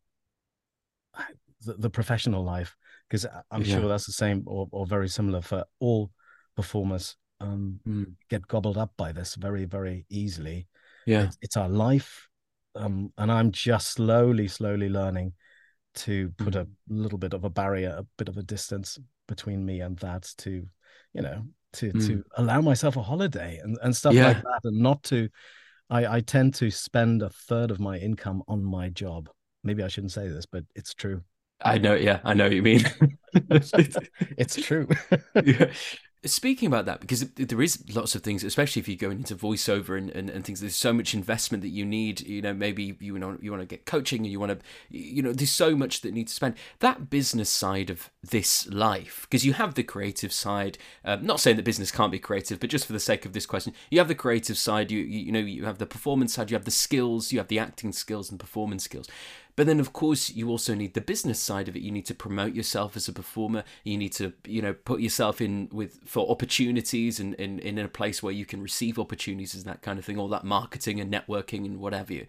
[1.64, 2.76] the, the professional life
[3.10, 3.80] because I'm yeah.
[3.80, 6.12] sure that's the same or, or very similar for all
[6.56, 7.16] performers.
[7.40, 8.06] Um, mm.
[8.30, 10.68] get gobbled up by this very very easily.
[11.08, 12.28] Yeah, it's, it's our life,
[12.76, 15.34] um, and I'm just slowly slowly learning
[15.94, 16.62] to put mm.
[16.62, 20.32] a little bit of a barrier, a bit of a distance between me and that
[20.38, 20.66] to,
[21.14, 22.08] you know, to mm.
[22.08, 24.28] to allow myself a holiday and, and stuff yeah.
[24.28, 25.28] like that and not to
[25.92, 29.30] I, I tend to spend a third of my income on my job.
[29.64, 31.22] Maybe I shouldn't say this, but it's true.
[31.64, 32.84] I know, yeah, I know what you mean.
[33.34, 34.88] it's true.
[35.46, 35.72] yeah.
[36.24, 39.98] Speaking about that, because there is lots of things, especially if you're going into voiceover
[39.98, 42.22] and, and, and things, there's so much investment that you need.
[42.22, 44.60] You know, maybe you know you want to get coaching, and you want to,
[44.96, 46.56] you know, there's so much that needs to spend.
[46.78, 50.78] That business side of this life, because you have the creative side.
[51.04, 53.48] Um, not saying that business can't be creative, but just for the sake of this
[53.48, 54.92] question, you have the creative side.
[54.92, 56.52] You you, you know you have the performance side.
[56.52, 57.32] You have the skills.
[57.32, 59.10] You have the acting skills and performance skills.
[59.62, 61.84] But then, of course, you also need the business side of it.
[61.84, 63.64] You need to promote yourself as a performer.
[63.84, 67.88] You need to, you know, put yourself in with for opportunities and in, in, a
[67.88, 70.18] place where you can receive opportunities and that kind of thing.
[70.18, 72.26] All that marketing and networking and whatever you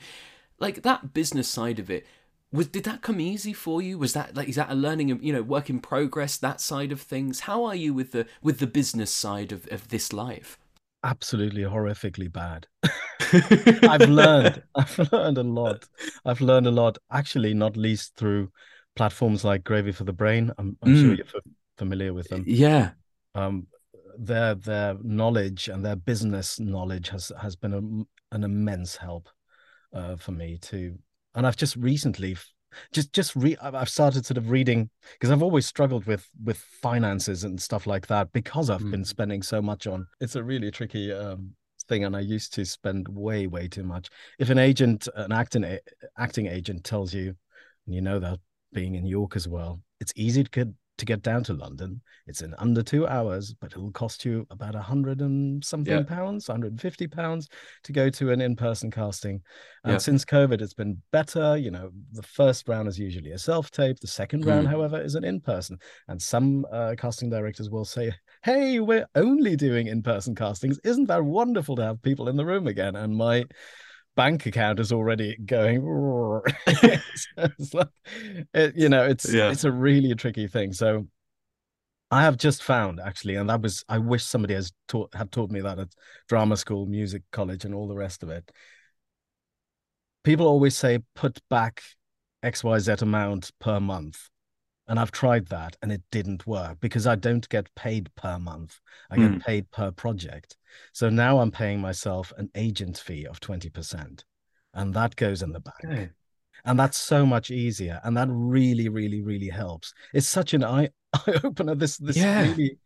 [0.59, 2.07] like that business side of it.
[2.53, 3.97] Was did that come easy for you?
[3.97, 7.01] Was that like is that a learning you know work in progress that side of
[7.01, 7.41] things?
[7.41, 10.59] How are you with the with the business side of, of this life?
[11.05, 12.67] Absolutely horrifically bad.
[13.89, 15.85] I've learned, I've learned a lot.
[16.25, 18.51] I've learned a lot, actually, not least through
[18.97, 20.53] platforms like Gravy for the Brain.
[20.59, 21.01] I'm, I'm mm.
[21.01, 22.45] sure you're f- familiar with them.
[22.47, 22.91] Yeah.
[23.35, 23.67] Um,
[24.19, 29.29] their their knowledge and their business knowledge has has been a, an immense help
[29.95, 30.99] uh, for me to.
[31.35, 32.37] And I've just recently
[32.93, 37.45] just just re i've started sort of reading because i've always struggled with with finances
[37.45, 38.91] and stuff like that because i've mm.
[38.91, 41.51] been spending so much on it's a really tricky um,
[41.89, 44.09] thing and i used to spend way way too much
[44.39, 45.79] if an agent an acting
[46.19, 47.35] acting agent tells you
[47.87, 48.39] and you know that
[48.73, 52.01] being in york as well it's easy to get to get down to London.
[52.27, 56.03] It's in under two hours, but it'll cost you about a hundred and something yeah.
[56.03, 57.49] pounds, 150 pounds
[57.85, 59.41] to go to an in-person casting.
[59.85, 59.99] And yeah.
[59.99, 61.57] since COVID, it's been better.
[61.57, 64.01] You know, the first round is usually a self-tape.
[64.01, 64.71] The second round, mm.
[64.71, 65.79] however, is an in-person.
[66.09, 70.79] And some uh, casting directors will say, "Hey, we're only doing in-person castings.
[70.85, 73.45] Isn't that wonderful to have people in the room again?" And my
[74.17, 75.83] bank account is already going
[76.67, 77.89] it's like,
[78.55, 79.51] it, you know it's yeah.
[79.51, 80.73] it's a really tricky thing.
[80.73, 81.07] So
[82.11, 85.51] i have just found actually and that was i wish somebody has taught had taught
[85.51, 85.89] me that at
[86.29, 88.51] drama school music college and all the rest of it.
[90.25, 91.83] People always say put back
[92.45, 94.29] xyz amount per month
[94.89, 98.81] and I've tried that and it didn't work because I don't get paid per month.
[99.11, 99.45] I get mm.
[99.45, 100.57] paid per project.
[100.93, 104.25] So now I'm paying myself an agent fee of 20%.
[104.75, 105.77] And that goes in the bank.
[105.85, 106.11] Okay.
[106.65, 108.01] And that's so much easier.
[108.05, 109.93] And that really, really, really helps.
[110.13, 111.75] It's such an eye, eye opener.
[111.75, 112.43] This this yeah.
[112.43, 112.79] really,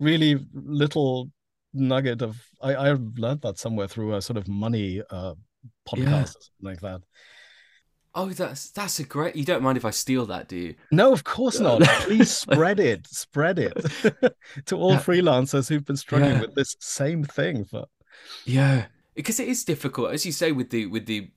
[0.00, 1.30] really little
[1.72, 5.34] nugget of I, I've learned that somewhere through a sort of money uh
[5.88, 6.22] podcast yeah.
[6.22, 7.00] or something like that.
[8.16, 9.34] Oh, that's that's a great.
[9.34, 10.74] You don't mind if I steal that, do you?
[10.92, 11.82] No, of course not.
[12.02, 13.74] Please spread it, spread it
[14.66, 16.40] to all freelancers who've been struggling yeah.
[16.42, 17.86] with this same thing for.
[18.44, 21.30] Yeah, because it is difficult, as you say, with the with the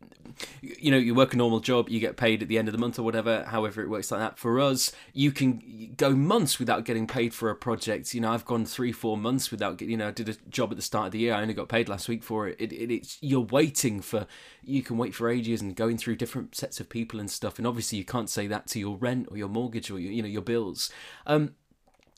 [0.62, 2.78] you know, you work a normal job, you get paid at the end of the
[2.78, 4.38] month or whatever, however it works like that.
[4.38, 8.14] For us, you can go months without getting paid for a project.
[8.14, 10.72] You know, I've gone three, four months without, getting you know, I did a job
[10.72, 11.34] at the start of the year.
[11.34, 12.58] I only got paid last week for it.
[12.60, 12.92] It, it.
[12.92, 14.28] It's you're waiting for,
[14.64, 17.58] you can wait for ages and going through different sets of people and stuff.
[17.58, 20.22] And obviously, you can't say that to your rent or your mortgage or your, you
[20.22, 20.92] know, your bills.
[21.26, 21.56] Um,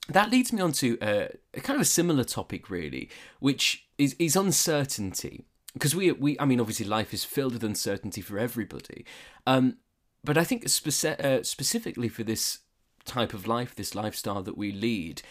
[0.09, 4.15] that leads me on to uh, a kind of a similar topic, really, which is,
[4.17, 9.05] is uncertainty because we we I mean obviously life is filled with uncertainty for everybody.
[9.45, 9.77] Um,
[10.23, 12.59] but I think speci- uh, specifically for this
[13.05, 15.21] type of life, this lifestyle that we lead,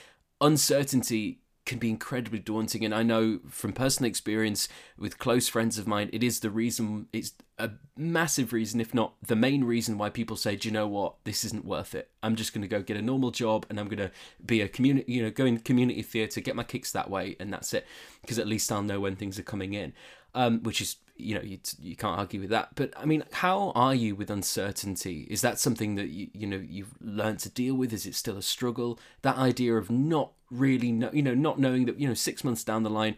[0.41, 2.83] uncertainty can be incredibly daunting.
[2.85, 7.07] And I know from personal experience with close friends of mine, it is the reason,
[7.13, 10.89] it's a massive reason, if not the main reason, why people say, do you know
[10.89, 12.11] what, this isn't worth it.
[12.23, 14.11] I'm just going to go get a normal job and I'm going to
[14.45, 17.53] be a community, you know, go in community theatre, get my kicks that way, and
[17.53, 17.87] that's it.
[18.23, 19.93] Because at least I'll know when things are coming in,
[20.35, 23.73] um, which is you know you, you can't argue with that but i mean how
[23.75, 27.75] are you with uncertainty is that something that you you know you've learned to deal
[27.75, 31.59] with is it still a struggle that idea of not really know you know not
[31.59, 33.17] knowing that you know 6 months down the line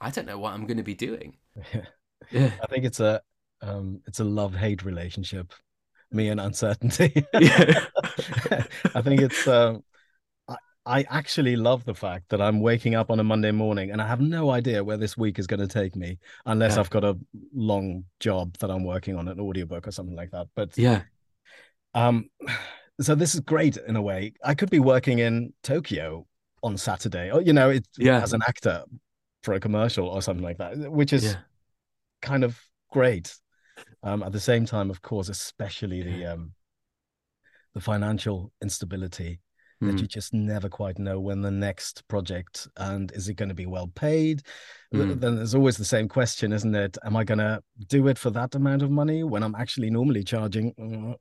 [0.00, 1.36] i don't know what i'm going to be doing
[1.72, 1.82] yeah,
[2.30, 2.50] yeah.
[2.62, 3.20] i think it's a
[3.62, 5.52] um it's a love hate relationship
[6.10, 7.84] me and uncertainty yeah
[8.94, 9.82] i think it's um
[10.86, 14.06] I actually love the fact that I'm waking up on a Monday morning and I
[14.06, 16.80] have no idea where this week is going to take me unless yeah.
[16.80, 17.18] I've got a
[17.54, 20.48] long job that I'm working on, an audiobook or something like that.
[20.56, 21.02] But yeah.
[21.94, 22.30] Um
[23.00, 24.32] so this is great in a way.
[24.42, 26.26] I could be working in Tokyo
[26.62, 28.22] on Saturday or you know, it yeah.
[28.22, 28.84] as an actor
[29.42, 31.36] for a commercial or something like that, which is yeah.
[32.22, 32.58] kind of
[32.90, 33.34] great.
[34.02, 36.52] Um at the same time, of course, especially the um
[37.74, 39.40] the financial instability
[39.80, 40.06] that you hmm.
[40.06, 43.86] just never quite know when the next project and is it going to be well
[43.94, 44.42] paid
[44.92, 45.18] mm.
[45.20, 48.30] then there's always the same question isn't it am i going to do it for
[48.30, 51.16] that amount of money when i'm actually normally charging uh,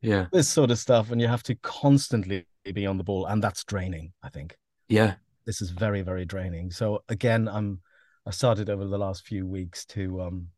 [0.00, 3.42] yeah this sort of stuff and you have to constantly be on the ball and
[3.42, 4.56] that's draining i think
[4.88, 5.14] yeah
[5.46, 7.80] this is very very draining so again i'm
[8.26, 10.48] i started over the last few weeks to um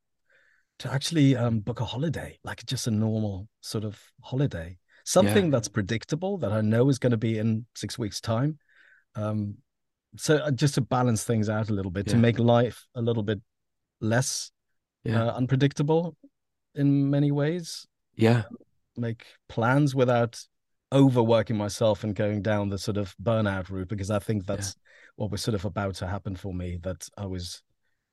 [0.79, 5.51] to actually um book a holiday like just a normal sort of holiday something yeah.
[5.51, 8.59] that's predictable that I know is going to be in six weeks' time.
[9.15, 9.55] Um,
[10.17, 12.15] so uh, just to balance things out a little bit, yeah.
[12.15, 13.41] to make life a little bit
[14.01, 14.51] less
[15.05, 15.25] yeah.
[15.25, 16.17] uh, unpredictable
[16.75, 17.87] in many ways.
[18.17, 18.43] Yeah,
[18.97, 20.43] make plans without
[20.93, 24.77] overworking myself and going down the sort of burnout route because I think that's
[25.17, 26.79] what was sort of about to happen for me.
[26.83, 27.63] That I was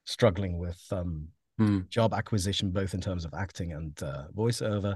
[0.06, 1.28] struggling with um,
[1.60, 1.88] mm.
[1.90, 4.96] job acquisition, both in terms of acting and uh, voiceover,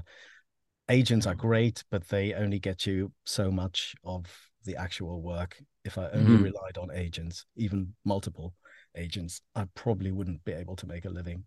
[0.88, 4.26] agents are great, but they only get you so much of
[4.64, 5.56] the actual work.
[5.84, 6.44] If I only mm-hmm.
[6.44, 8.54] relied on agents, even multiple
[8.96, 11.44] agents, I probably wouldn't be able to make a living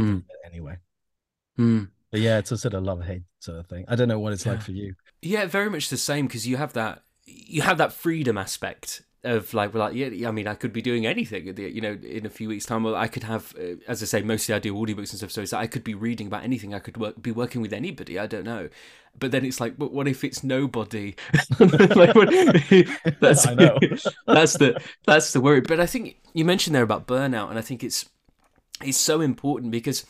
[0.00, 0.22] mm.
[0.44, 0.76] anyway.
[2.12, 3.86] But yeah, it's a sort of love hate sort of thing.
[3.88, 4.52] I don't know what it's yeah.
[4.52, 4.94] like for you.
[5.22, 9.54] Yeah, very much the same because you have that you have that freedom aspect of
[9.54, 12.30] like, well, like, yeah, I mean, I could be doing anything, you know, in a
[12.30, 12.82] few weeks' time.
[12.82, 15.42] Well, I could have, uh, as I say, mostly I do audiobooks and stuff, so
[15.42, 16.74] it's like I could be reading about anything.
[16.74, 18.18] I could work, be working with anybody.
[18.18, 18.68] I don't know.
[19.18, 21.14] But then it's like, but what if it's nobody?
[21.60, 22.30] like, what,
[23.20, 23.78] that's I know.
[24.26, 25.60] that's the that's the worry.
[25.60, 28.08] But I think you mentioned there about burnout, and I think it's
[28.82, 30.04] it's so important because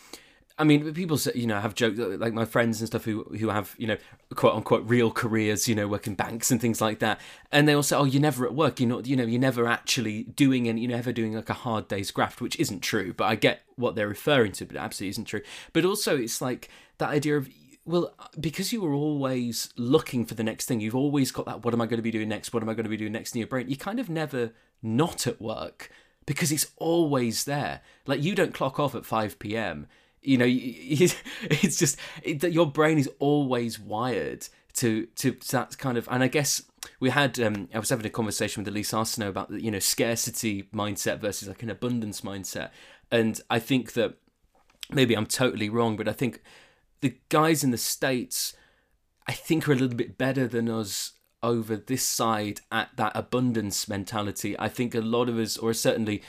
[0.63, 3.25] I mean, people say, you know, have joked uh, like my friends and stuff who
[3.37, 3.97] who have you know
[4.37, 7.21] quote unquote real careers, you know, working banks and things like that,
[7.51, 9.67] and they all say, oh, you're never at work, you're not, you know, you're never
[9.67, 13.25] actually doing and you're never doing like a hard day's graft, which isn't true, but
[13.25, 15.43] I get what they're referring to, but it absolutely isn't true.
[15.73, 17.49] But also, it's like that idea of
[17.85, 21.65] well, because you were always looking for the next thing, you've always got that.
[21.65, 22.55] What am I going to be doing next?
[22.55, 23.69] What am I going to be doing next in your brain?
[23.69, 25.91] You kind of never not at work
[26.25, 27.81] because it's always there.
[28.07, 29.89] Like you don't clock off at five p.m
[30.23, 31.99] you know it's just
[32.39, 36.63] that your brain is always wired to to that kind of and i guess
[37.01, 39.79] we had um, i was having a conversation with elise arsenault about the you know
[39.79, 42.71] scarcity mindset versus like an abundance mindset.
[43.11, 44.15] And i think that
[44.91, 46.43] maybe i'm totally wrong but i think
[47.01, 48.55] the guys in the states
[49.27, 53.89] i think are a little bit better than us over this side at that abundance
[53.89, 54.59] mentality.
[54.59, 56.23] I think a lot of us or certainly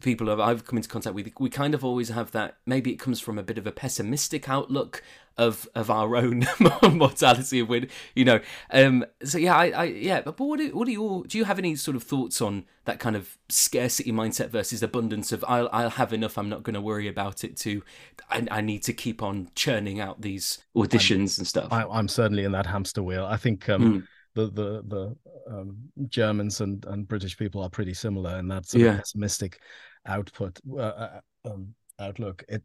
[0.00, 2.58] people I've come into contact with, we kind of always have that.
[2.66, 5.02] Maybe it comes from a bit of a pessimistic outlook
[5.36, 6.44] of of our own
[6.92, 8.40] mortality of when you know.
[8.70, 10.20] Um, so yeah, I, I yeah.
[10.20, 11.38] But what do, what do you all, do?
[11.38, 15.44] You have any sort of thoughts on that kind of scarcity mindset versus abundance of
[15.46, 16.36] I'll I'll have enough.
[16.36, 17.56] I'm not going to worry about it.
[17.58, 17.82] To
[18.28, 21.72] I, I need to keep on churning out these auditions I'm, and stuff.
[21.72, 23.24] I, am certainly in that hamster wheel.
[23.24, 23.68] I think.
[23.68, 24.06] Um, mm
[24.38, 25.16] the the the
[25.52, 25.76] um,
[26.08, 28.90] Germans and, and British people are pretty similar in that sort yeah.
[28.92, 29.60] of pessimistic
[30.06, 32.44] output uh, uh, um, outlook.
[32.48, 32.62] It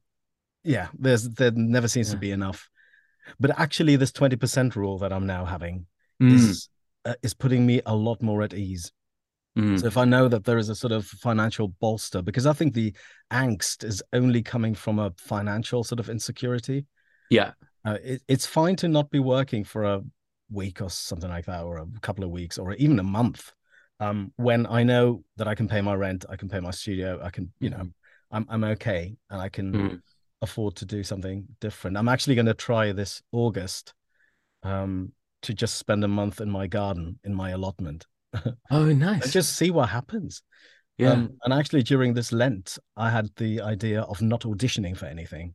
[0.64, 2.14] yeah, there's there never seems yeah.
[2.14, 2.70] to be enough.
[3.40, 5.86] But actually, this twenty percent rule that I'm now having
[6.22, 6.34] mm.
[6.34, 6.70] is
[7.06, 8.92] uh, is putting me a lot more at ease.
[9.58, 9.80] Mm.
[9.80, 12.74] So if I know that there is a sort of financial bolster, because I think
[12.74, 12.94] the
[13.32, 16.86] angst is only coming from a financial sort of insecurity.
[17.30, 17.52] Yeah,
[17.86, 20.02] uh, it, it's fine to not be working for a
[20.54, 23.52] week or something like that, or a couple of weeks, or even a month.
[24.00, 27.20] Um, when I know that I can pay my rent, I can pay my studio,
[27.24, 27.88] I can, you know,
[28.32, 30.02] I'm I'm okay, and I can mm.
[30.42, 31.98] afford to do something different.
[31.98, 33.94] I'm actually going to try this August
[34.64, 35.12] um,
[35.44, 38.06] to just spend a month in my garden in my allotment.
[38.72, 39.32] Oh, nice.
[39.32, 40.42] just see what happens.
[40.98, 41.12] yeah.
[41.12, 45.54] Um, and actually, during this Lent, I had the idea of not auditioning for anything.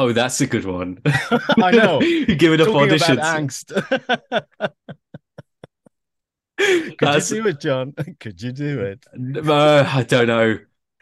[0.00, 0.98] Oh, that's a good one.
[1.62, 2.00] I know.
[2.26, 3.12] Giving up Talking auditions.
[3.12, 4.72] about angst.
[6.58, 7.94] Could That's- you do it, John?
[8.20, 9.06] Could you do it?
[9.48, 10.58] Uh, I don't know.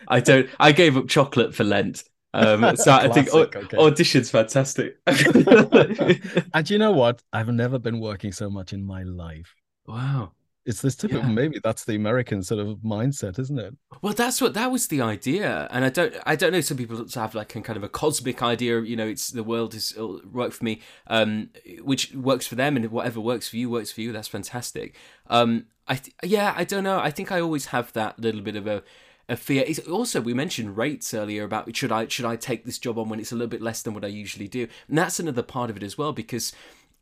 [0.06, 0.48] I don't.
[0.60, 2.04] I gave up chocolate for Lent.
[2.34, 3.76] Um, so I think au- okay.
[3.76, 4.98] audition's fantastic.
[5.06, 7.22] And you know what?
[7.32, 9.54] I've never been working so much in my life.
[9.86, 10.32] wow.
[10.68, 11.32] It's this typical, Yeah.
[11.34, 13.74] maybe that's the American sort of mindset, isn't it?
[14.02, 16.60] Well, that's what that was the idea, and I don't, I don't know.
[16.60, 18.82] Some people have like a kind of a cosmic idea.
[18.82, 21.48] You know, it's the world is it'll for me, um,
[21.82, 24.12] which works for them, and whatever works for you works for you.
[24.12, 24.94] That's fantastic.
[25.28, 27.00] Um, I th- yeah, I don't know.
[27.00, 28.82] I think I always have that little bit of a
[29.30, 29.62] a fear.
[29.66, 33.08] It's also, we mentioned rates earlier about should I should I take this job on
[33.08, 35.70] when it's a little bit less than what I usually do, and that's another part
[35.70, 36.52] of it as well because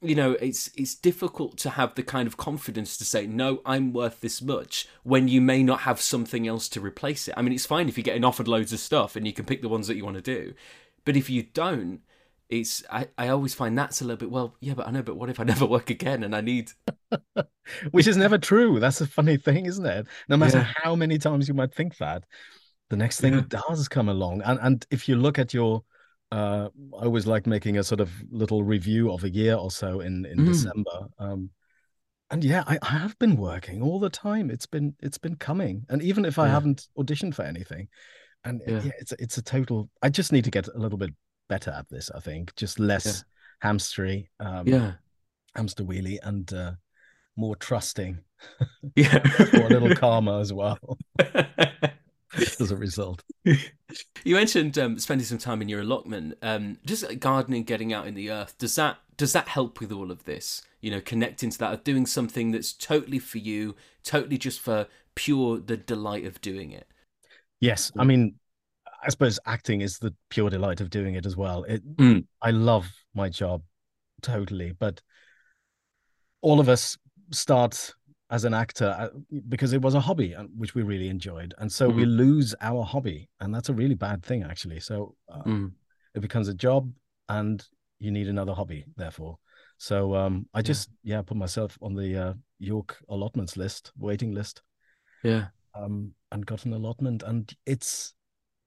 [0.09, 3.93] you know it's it's difficult to have the kind of confidence to say no i'm
[3.93, 7.53] worth this much when you may not have something else to replace it i mean
[7.53, 9.87] it's fine if you're getting offered loads of stuff and you can pick the ones
[9.87, 10.55] that you want to do
[11.05, 12.01] but if you don't
[12.49, 15.17] it's i, I always find that's a little bit well yeah but i know but
[15.17, 16.73] what if i never work again and i need
[17.91, 18.79] Which is never true.
[18.79, 20.07] That's a funny thing, isn't it?
[20.29, 20.73] No matter Yeah.
[20.83, 22.25] how many times you might think that,
[22.91, 23.43] the next thing Yeah.
[23.49, 24.43] does come along.
[24.43, 25.83] And and if you look at your
[26.33, 26.69] uh
[27.01, 30.25] I always like making a sort of little review of a year or so in
[30.27, 30.47] in Mm.
[30.47, 31.07] December.
[31.19, 31.51] Um
[32.31, 34.51] and yeah, I, I have been working all the time.
[34.51, 35.87] It's been it's been coming.
[35.89, 36.55] And even if I Yeah.
[36.55, 37.89] haven't auditioned for anything,
[38.45, 38.81] and Yeah.
[38.83, 41.15] yeah, it's it's a total I just need to get a little bit
[41.49, 42.55] better at this, I think.
[42.57, 43.25] Just less
[43.63, 44.93] hamstery, um yeah
[45.55, 46.73] hamster wheelie and uh
[47.37, 48.19] more trusting
[48.97, 49.25] yeah
[49.61, 50.79] or a little calmer as well
[52.61, 53.23] as a result.
[53.45, 58.07] you mentioned um, spending some time in your allotment um, just like gardening getting out
[58.07, 61.51] in the earth does that does that help with all of this you know connecting
[61.51, 66.25] to that of doing something that's totally for you totally just for pure the delight
[66.27, 66.89] of doing it
[67.61, 68.35] Yes, I mean,
[69.03, 71.65] I suppose acting is the pure delight of doing it as well.
[71.65, 72.27] It, Mm.
[72.43, 73.63] I love my job
[74.21, 75.01] totally, but
[76.43, 76.99] all of us
[77.31, 77.95] start
[78.29, 79.09] as an actor uh,
[79.49, 82.85] because it was a hobby uh, which we really enjoyed, and so we lose our
[82.85, 84.81] hobby, and that's a really bad thing actually.
[84.81, 85.73] So uh, Mm.
[86.15, 86.93] it becomes a job,
[87.29, 87.65] and
[87.99, 89.39] you need another hobby, therefore.
[89.79, 94.63] So um, I just yeah put myself on the uh, York allotments list, waiting list,
[95.23, 97.23] yeah um, and got an allotment.
[97.23, 98.15] And it's,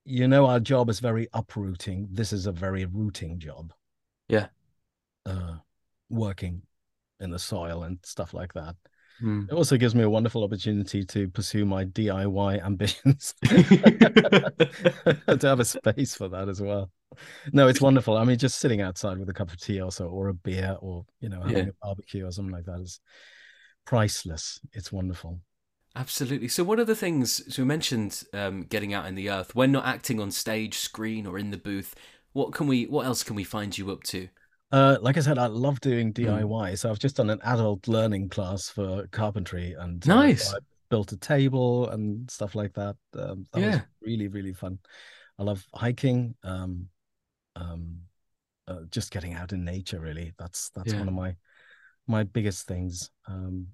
[0.05, 2.07] you know, our job is very uprooting.
[2.11, 3.73] This is a very rooting job.
[4.27, 4.47] Yeah.
[5.25, 5.57] Uh,
[6.09, 6.61] working
[7.19, 8.75] in the soil and stuff like that.
[9.21, 9.49] Mm.
[9.49, 15.65] It also gives me a wonderful opportunity to pursue my DIY ambitions, to have a
[15.65, 16.89] space for that as well.
[17.51, 18.17] No, it's wonderful.
[18.17, 21.05] I mean, just sitting outside with a cup of tea also, or a beer, or
[21.19, 21.63] you know, having Yeah.
[21.63, 22.99] a barbecue or something like that is
[23.85, 24.59] priceless.
[24.73, 25.41] It's wonderful.
[25.95, 26.47] Absolutely.
[26.47, 27.53] So, what are the things?
[27.53, 29.55] So, we mentioned um, getting out in the earth.
[29.55, 31.95] When not acting on stage, screen, or in the booth,
[32.33, 32.85] what can we?
[32.85, 34.29] What else can we find you up to?
[34.71, 36.13] Uh, like I said, I love doing Mm.
[36.13, 36.75] DIY.
[36.75, 40.53] So I've just done an adult learning class for carpentry, and uh, Nice.
[40.53, 40.59] I
[40.89, 42.95] built a table and stuff like that.
[43.13, 43.81] Um, that was Yeah.
[44.01, 44.79] really really fun.
[45.39, 46.35] I love hiking.
[46.43, 46.89] Um,
[47.55, 48.01] um,
[48.67, 49.99] uh, just getting out in nature.
[49.99, 50.99] Really, that's that's Yeah.
[50.99, 51.35] one of my
[52.07, 53.11] my biggest things.
[53.27, 53.67] Um,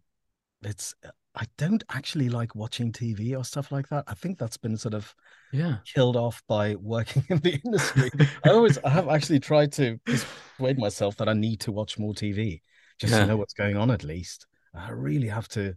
[0.64, 0.96] it's
[1.36, 4.06] I don't actually like watching TV or stuff like that.
[4.08, 5.14] I think that's been sort of
[5.52, 5.78] Yeah.
[5.94, 8.10] killed off by working in the industry.
[8.46, 12.14] I always I have actually tried to persuade myself that I need to watch more
[12.14, 12.62] TV
[13.00, 13.20] just Yeah.
[13.22, 14.48] to know what's going on at least.
[14.74, 15.76] I really have to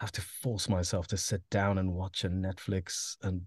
[0.00, 3.42] have to force myself to sit down and watch a Netflix and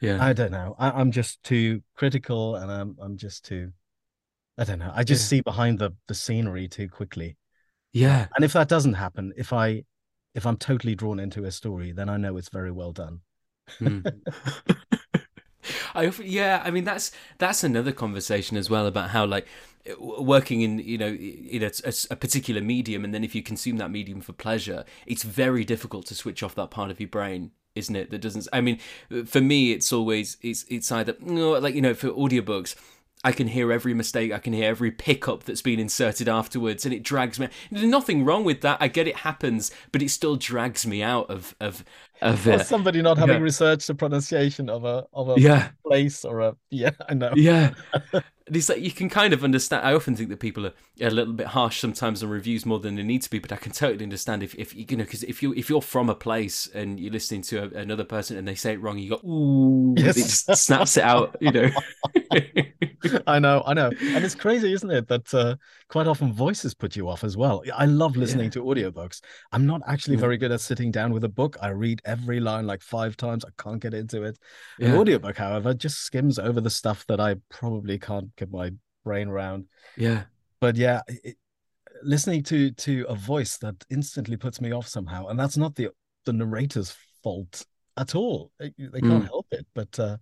[0.00, 0.18] Yeah.
[0.24, 0.76] I don't know.
[0.78, 3.72] I, I'm just too critical and I'm I'm just too
[4.56, 4.92] I don't know.
[4.94, 5.38] I just Yeah.
[5.38, 7.36] see behind the the scenery too quickly.
[7.92, 8.28] yeah.
[8.36, 9.82] And if that doesn't happen, if I
[10.34, 13.20] if I'm totally drawn into a story, then I know it's very well done.
[13.80, 14.20] Mm.
[15.94, 19.46] I often, yeah, I mean that's that's another conversation as well about how like
[19.98, 23.78] working in you know in a, a, a particular medium, and then if you consume
[23.78, 27.52] that medium for pleasure, it's very difficult to switch off that part of your brain,
[27.74, 28.10] isn't it?
[28.10, 28.48] That doesn't.
[28.52, 28.78] I mean,
[29.24, 32.74] for me, it's always it's it's either like you know for audiobooks.
[33.24, 34.32] I can hear every mistake.
[34.32, 37.48] I can hear every pickup that's been inserted afterwards, and it drags me.
[37.70, 38.78] There's nothing wrong with that.
[38.80, 41.84] I get it happens, but it still drags me out of of
[42.20, 42.60] of it.
[42.60, 43.40] Uh, somebody not having Yeah.
[43.40, 47.34] researched the pronunciation of a of a Yeah, place or a yeah, I know.
[47.34, 47.74] yeah.
[48.46, 49.86] It's like you can kind of understand.
[49.86, 52.96] I often think that people are a little bit harsh sometimes on reviews more than
[52.96, 55.42] they need to be, but I can totally understand if, if you know because if
[55.42, 58.54] you if you're from a place and you're listening to a, another person and they
[58.54, 60.16] say it wrong, you go ooh, Yes.
[60.18, 61.70] it just snaps it out, you know.
[63.26, 63.90] I know, I know.
[64.00, 65.08] And it's crazy, isn't it?
[65.08, 65.56] That uh,
[65.88, 67.62] quite often voices put you off as well.
[67.74, 68.50] I love listening Yeah.
[68.52, 69.20] to audiobooks.
[69.52, 70.20] I'm not actually Yeah.
[70.22, 71.56] very good at sitting down with a book.
[71.60, 73.44] I read every line like five times.
[73.44, 74.38] I can't get into it.
[74.80, 78.70] An audiobook, however, just skims over the stuff that I probably can't get my
[79.04, 79.66] brain around.
[79.96, 80.24] Yeah.
[80.60, 81.36] But yeah, it,
[82.02, 85.90] listening to to a voice that instantly puts me off somehow, and that's not the
[86.24, 87.66] the narrator's fault
[87.96, 88.50] at all.
[88.58, 89.26] They, they can't Mm.
[89.26, 89.66] help it.
[89.74, 90.16] But uh,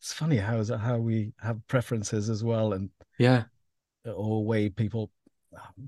[0.00, 3.44] it's funny how is how we have preferences as well, and Yeah.
[4.04, 5.10] or way people,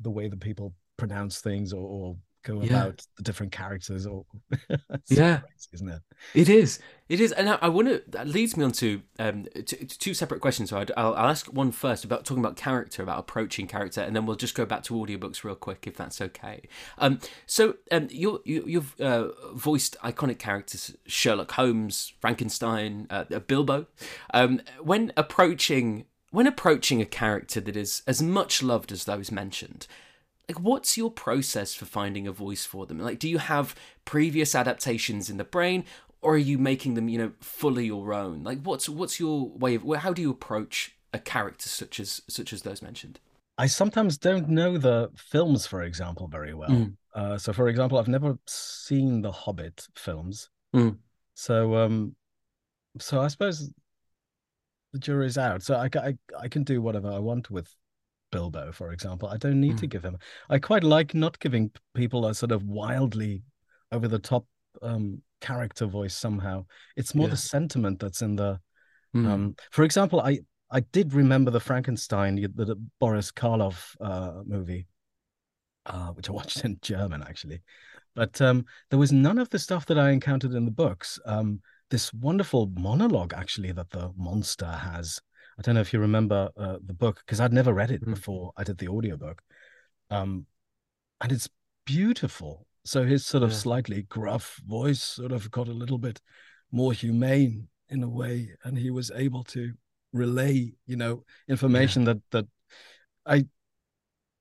[0.02, 2.16] the way that people pronounce things or, or
[2.46, 2.68] go Yeah.
[2.84, 4.24] about the different characters, or
[5.08, 5.38] Yeah.
[5.40, 6.02] crazy, isn't it?
[6.34, 6.78] It is.
[7.08, 8.02] It is, and I, I want to.
[8.08, 10.70] That leads me on to um to, to two separate questions.
[10.70, 14.14] So I'd, I'll, I'll ask one first about talking about character, about approaching character, and
[14.16, 16.62] then we'll just go back to audiobooks real quick, if that's okay.
[16.98, 23.38] Um, so um, you you you've uh, voiced iconic characters: Sherlock Holmes, Frankenstein, uh, uh,
[23.40, 23.86] Bilbo.
[24.34, 29.86] Um, when approaching when approaching a character that is as much loved as those mentioned,
[30.48, 33.74] like what's your process for finding a voice for them like do you have
[34.04, 35.84] previous adaptations in the brain
[36.22, 39.74] or are you making them you know fully your own like what's what's your way
[39.74, 43.18] of how do you approach a character such as such as those mentioned
[43.58, 46.68] I sometimes don't know the films, for example, very well.
[46.68, 46.96] Mm.
[47.14, 50.50] Uh, so, for example, I've never seen the Hobbit films.
[50.74, 50.98] Mm.
[51.34, 52.14] So, um,
[52.98, 53.72] so I suppose
[54.92, 55.62] the jury's out.
[55.62, 57.74] So I, I, I can do whatever I want with
[58.30, 59.28] Bilbo, for example.
[59.28, 59.90] I don't need to Mm.
[59.90, 60.18] give him.
[60.48, 63.42] I quite like not giving people a sort of wildly
[63.92, 64.46] over the top
[64.82, 66.66] um, character voice somehow.
[66.96, 67.30] It's more Yeah.
[67.30, 68.60] the sentiment that's in the
[69.14, 69.26] Mm.
[69.26, 74.88] um, for example, I I did remember the Frankenstein, the, the Boris Karloff uh, movie,
[75.86, 77.62] uh, which I watched in German actually,
[78.14, 81.20] but um, there was none of the stuff that I encountered in the books.
[81.24, 85.20] Um, this wonderful monologue actually that the monster has.
[85.58, 88.14] I don't know if you remember uh, the book because I'd never read it Mm.
[88.14, 89.42] before I did the audiobook.
[90.10, 90.46] Um,
[91.20, 91.48] and it's
[91.84, 92.66] beautiful.
[92.84, 93.58] So his sort of Yeah.
[93.58, 96.20] slightly gruff voice sort of got a little bit
[96.70, 99.72] more humane in a way, and he was able to
[100.12, 102.46] relay, you know, information that that
[103.26, 103.46] I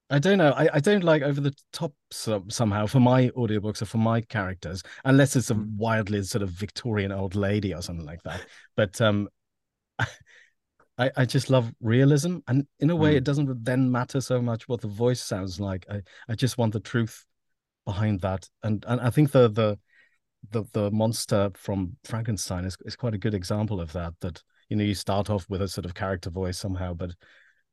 [0.09, 0.51] I don't know.
[0.51, 4.21] I, I don't like over the top some, somehow for my audiobooks or for my
[4.21, 5.77] characters, unless it's a Mm.
[5.77, 8.41] wildly sort of Victorian old lady or something like that.
[8.75, 9.29] But um
[10.97, 12.37] I, I just love realism.
[12.47, 13.17] And in a way, Mm.
[13.17, 15.85] it doesn't then matter so much what the voice sounds like.
[15.89, 17.25] I, I just want the truth
[17.85, 18.49] behind that.
[18.63, 19.77] And and I think the the
[20.51, 24.13] the the monster from Frankenstein is, is quite a good example of that.
[24.21, 27.11] That you know, you start off with a sort of character voice somehow, but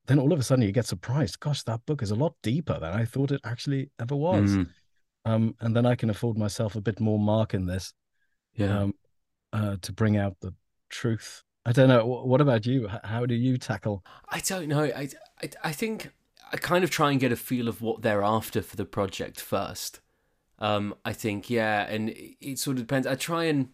[0.06, 1.38] then all of a sudden you get surprised.
[1.38, 4.56] Gosh, that book is a lot deeper than I thought it actually ever was.
[4.56, 4.68] Mm.
[5.24, 7.94] Um, and then I can afford myself a bit more mark in this
[8.54, 8.94] yeah um,
[9.52, 10.52] uh, to bring out the
[10.90, 11.44] truth.
[11.64, 12.04] I don't know.
[12.04, 12.88] What about you?
[13.04, 14.04] How do you tackle?
[14.28, 14.84] I don't know.
[14.84, 15.08] I,
[15.40, 16.10] I I think
[16.52, 19.40] I kind of try and get a feel of what they're after for the project
[19.40, 20.00] first.
[20.58, 23.06] Um, I think yeah, and it, it sort of depends.
[23.06, 23.68] I try and,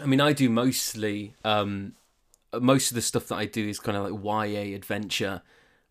[0.00, 1.94] I mean, I do mostly um,
[2.60, 5.42] most of the stuff that I do is kind of like YA adventure.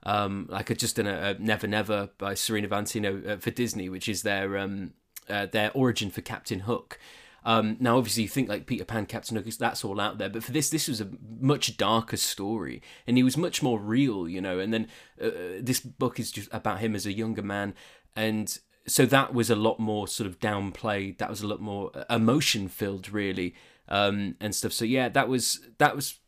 [0.04, 3.90] Um, like I just done a, a Never Never by Serena Valentino uh, for Disney,
[3.90, 4.94] which is their um,
[5.30, 7.00] uh, their origin for Captain Hook.
[7.44, 10.44] Um, now, obviously, you think like Peter Pan, Captain Hook, that's all out there, but
[10.44, 14.42] for this, this was a much darker story, and he was much more real, you
[14.42, 14.60] know.
[14.60, 14.88] And then
[15.22, 17.74] uh, this book is just about him as a younger man,
[18.16, 21.18] and so that was a lot more sort of downplayed.
[21.18, 23.56] That was a lot more emotion filled, really,
[23.88, 24.74] um, and stuff.
[24.74, 26.20] So yeah, that was that was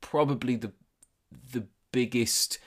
[0.00, 0.72] probably the
[1.52, 2.58] the biggest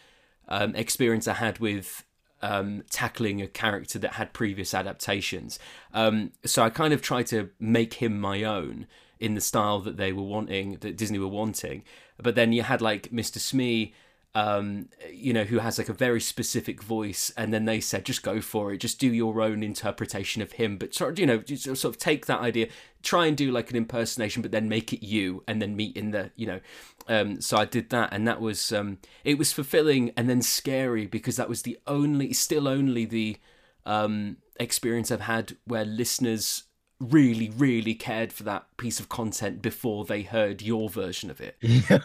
[0.48, 2.04] um, experience I had with
[2.44, 5.58] um, tackling a character that had previous adaptations.
[5.94, 8.86] Um, so I kind of tried to make him my own
[9.20, 11.84] in the style that they were wanting, that Disney were wanting.
[12.22, 13.40] But then you had like Mr.
[13.40, 13.94] Smee,
[14.36, 18.24] um, you know, who has like a very specific voice, and then they said, just
[18.24, 20.78] go for it, just do your own interpretation of him.
[20.78, 22.68] But sort of, you know, just sort of take that idea,
[23.04, 26.12] try and do like an impersonation, but then make it you, and then meet in
[26.12, 26.60] the, you know.
[27.08, 31.06] Um, so I did that, and that was um, it was fulfilling and then scary
[31.06, 33.38] because that was the only, still only the
[33.86, 36.64] um, experience I've had where listeners
[37.00, 41.58] really, really cared for that piece of content before they heard your version of it.
[41.62, 42.00] Yeah,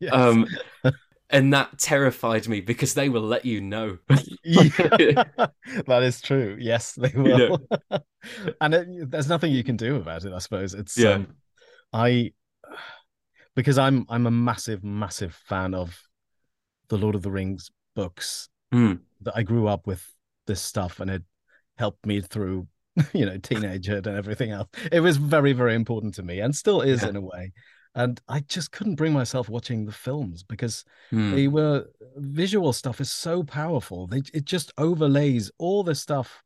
[0.00, 0.12] yes.
[0.12, 0.46] Um,
[1.30, 3.98] and that terrified me because they will let you know.
[5.86, 6.56] That is true.
[6.58, 7.60] Yes, they will.
[8.60, 10.74] and it, there's nothing you can do about it, I suppose.
[10.74, 11.10] It's Yeah.
[11.10, 11.36] um,
[11.92, 12.32] I
[13.54, 16.00] because I'm I'm a massive, massive fan of
[16.88, 18.48] the Lord of the Rings books.
[18.72, 19.00] Mm.
[19.22, 20.04] That I grew up with
[20.46, 21.22] this stuff, and it
[21.76, 22.66] helped me through,
[23.12, 24.68] you know, teenagehood and everything else.
[24.92, 27.08] It was very, very important to me, and still is Yeah.
[27.10, 27.52] in a way.
[27.98, 31.34] And I just couldn't bring myself watching the films because Mm.
[31.34, 31.86] they were
[32.16, 34.06] visual stuff is so powerful.
[34.06, 36.42] They it just overlays all the stuff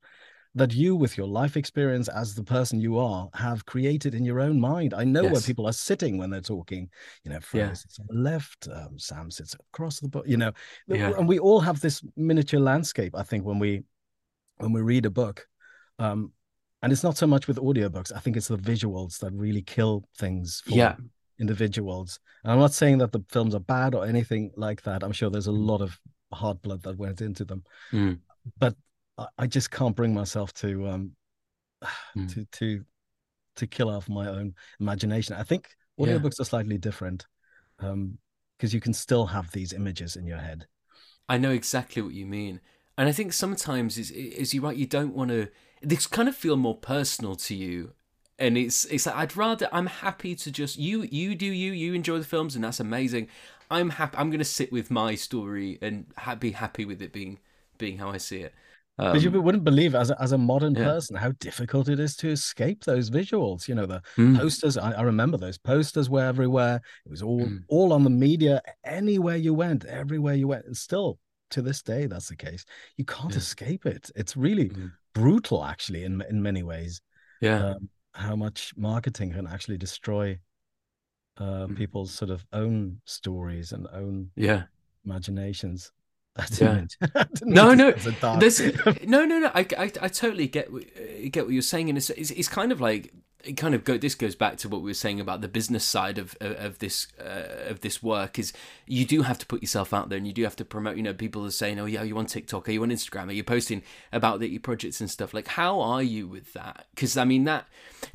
[0.54, 4.38] that you, with your life experience as the person you are, have created in your
[4.40, 4.92] own mind.
[4.92, 6.90] I know where people are sitting when they're talking.
[7.24, 7.72] You know, Freya Yeah.
[7.72, 10.26] sits on the left, um, Sam sits across the book.
[10.26, 10.52] You know,
[10.88, 11.12] Yeah.
[11.18, 13.14] and we all have this miniature landscape.
[13.14, 13.84] I think when we
[14.58, 15.48] when we read a book,
[15.98, 16.32] um,
[16.82, 18.12] and it's not so much with audiobooks.
[18.14, 20.96] I think it's the visuals that really kill things for Yeah.
[21.42, 22.18] Individuals.
[22.42, 25.02] And I'm not saying that the films are bad or anything like that.
[25.02, 25.66] I'm sure there's a Mm.
[25.66, 26.00] lot of
[26.32, 27.62] hard blood that went into them,
[27.92, 28.18] Mm.
[28.58, 28.74] but
[29.18, 31.16] I, I just can't bring myself to um
[32.16, 32.28] Mm.
[32.32, 32.84] to to
[33.56, 35.36] to kill off my own imagination.
[35.36, 35.68] I think
[35.98, 36.04] Yeah.
[36.06, 37.26] audiobooks are slightly different
[37.80, 38.18] um
[38.56, 40.66] because you can still have these images in your head.
[41.28, 42.60] I know exactly what you mean,
[42.96, 44.76] and I think sometimes is is you right.
[44.76, 45.48] You don't want to.
[45.82, 47.92] This kind of feel more personal to you,
[48.42, 49.68] and it's it's like I'd rather.
[49.72, 53.28] I'm happy to just you you do you you enjoy the films, and that's amazing.
[53.70, 54.16] I'm happy.
[54.18, 57.38] I'm going to sit with my story and ha- be happy with it being
[57.78, 58.52] being how I see it.
[58.98, 60.84] Um, But you wouldn't believe, as a, as a modern yeah.
[60.84, 63.66] person, how difficult it is to escape those visuals.
[63.68, 64.76] You know, the mm, posters.
[64.76, 66.80] I, I remember those posters were everywhere.
[67.06, 67.62] It was all Mm.
[67.68, 68.60] all on the media.
[68.84, 71.18] Anywhere you went, everywhere you went, and still
[71.50, 72.64] to this day, that's the case.
[72.98, 73.38] You can't Yeah.
[73.38, 74.10] escape it.
[74.14, 74.92] It's really Mm.
[75.14, 77.00] brutal, actually, in in many ways.
[77.40, 80.38] yeah, Um, how much marketing can actually destroy
[81.38, 81.76] uh, Mm.
[81.76, 84.64] people's sort of own stories and own yeah.
[85.04, 85.90] imaginations.
[86.60, 86.74] Yeah.
[86.76, 88.40] mean to- I didn't No, no, sound so dark.
[88.40, 88.60] There's,
[89.06, 89.50] no, no, no.
[89.54, 92.48] I, I, I totally get what- uh, get what you're saying, and it's, it's, it's
[92.48, 93.12] kind of like
[93.44, 93.98] it kind of go.
[93.98, 96.78] This goes back to what we were saying about the business side of of, of
[96.78, 98.38] this uh, of this work.
[98.38, 98.52] Is
[98.86, 100.96] you do have to put yourself out there, and you do have to promote.
[100.96, 102.68] You know, people are saying, "Oh, yeah, are you on TikTok?
[102.68, 103.28] Are you on Instagram?
[103.28, 103.82] Are you posting
[104.12, 106.86] about the, your projects and stuff?" Like, how are you with that?
[106.94, 107.66] Because I mean, that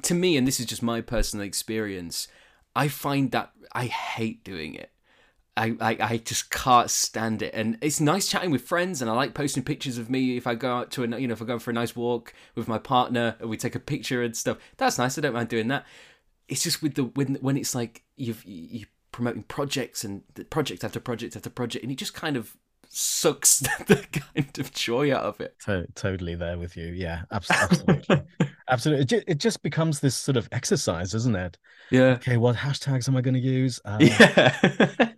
[0.04, 2.28] to me, and this is just my personal experience.
[2.76, 4.92] I find that I hate doing it.
[5.58, 7.54] I, I, I just can't stand it.
[7.54, 10.56] And it's nice chatting with friends, and I like posting pictures of me if I
[10.56, 12.78] go out to a you know if I go for a nice walk with my
[12.78, 14.58] partner and we take a picture and stuff.
[14.78, 15.18] That's nice.
[15.18, 15.86] I don't mind doing that.
[16.48, 21.00] It's just with the when when it's like you've you promoting projects and project after
[21.00, 22.56] project after project, and it just kind of
[22.98, 25.56] sucks the kind of joy out of it.
[25.66, 26.88] To- totally there with you.
[26.88, 28.22] Yeah, abs- absolutely.
[28.70, 29.04] absolutely.
[29.04, 31.58] It, ju- it just becomes this sort of exercise, isn't it?
[31.92, 32.16] Yeah.
[32.16, 33.80] Okay, what hashtags am I going to use?
[33.86, 34.56] Uh, Yeah.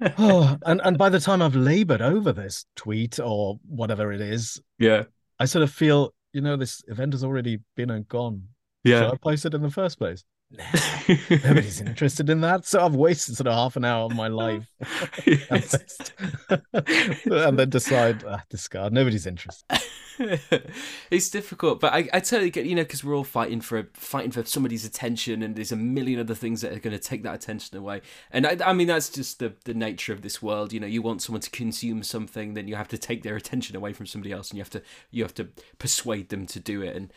[0.18, 4.62] oh, and, and by the time I've labored over this tweet or whatever it is,
[4.78, 5.04] yeah.
[5.40, 8.44] I sort of feel, you know, this event has already been and gone.
[8.84, 9.00] Yeah.
[9.02, 10.24] So I posted in the first place.
[10.52, 12.66] Nobody's interested in that.
[12.66, 14.68] So I've wasted sort of half an hour of my life
[15.26, 15.76] Yes.
[16.74, 18.92] and then decide, ah, discard.
[18.92, 19.66] Nobody's interested.
[21.12, 24.32] it's difficult, but I, I totally get you know because we're all fighting for fighting
[24.32, 27.36] for somebody's attention, and there's a million other things that are going to take that
[27.36, 28.02] attention away.
[28.32, 30.74] And I, I mean that's just the the nature of this world.
[30.74, 33.78] You know, you want someone to consume something, then you have to take their attention
[33.78, 35.48] away from somebody else, and you have to you have to
[35.78, 36.96] persuade them to do it.
[36.96, 37.14] And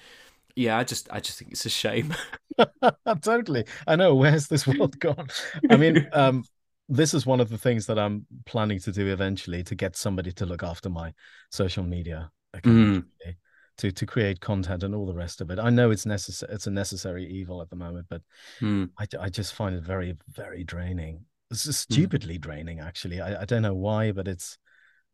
[0.57, 2.14] yeah, I just I just think it's a shame.
[3.22, 3.64] totally.
[3.86, 4.14] I know.
[4.14, 5.28] Where's this world gone?
[5.70, 6.44] I mean, um,
[6.88, 10.32] this is one of the things that I'm planning to do eventually to get somebody
[10.32, 11.12] to look after my
[11.50, 13.36] social media account, really,
[13.78, 15.59] to to create content and all the rest of it.
[15.59, 16.53] I know it's necessary.
[16.55, 18.22] It's a necessary evil at the moment, but
[18.61, 18.84] Hmm.
[18.98, 21.24] I, I just find it very very draining.
[21.50, 23.20] It's just stupidly draining, actually.
[23.20, 24.59] I, I don't know why, but it's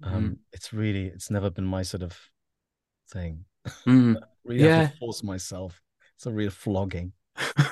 [0.02, 2.18] um it's really it's never been my sort of
[3.10, 3.44] thing.
[4.48, 4.88] Really have Yeah.
[4.88, 5.80] to force myself.
[6.16, 7.12] It's a real flogging.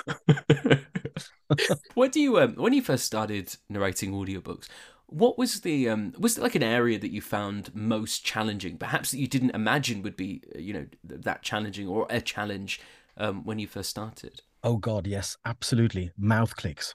[1.94, 4.68] when do you um, when you first started narrating audiobooks
[5.06, 9.10] what was the um was it like an area that you found most challenging perhaps
[9.10, 12.80] that you didn't imagine would be uh, you know that challenging or a challenge
[13.16, 16.10] um when you first started Oh God, yes, absolutely.
[16.18, 16.94] Mouth clicks,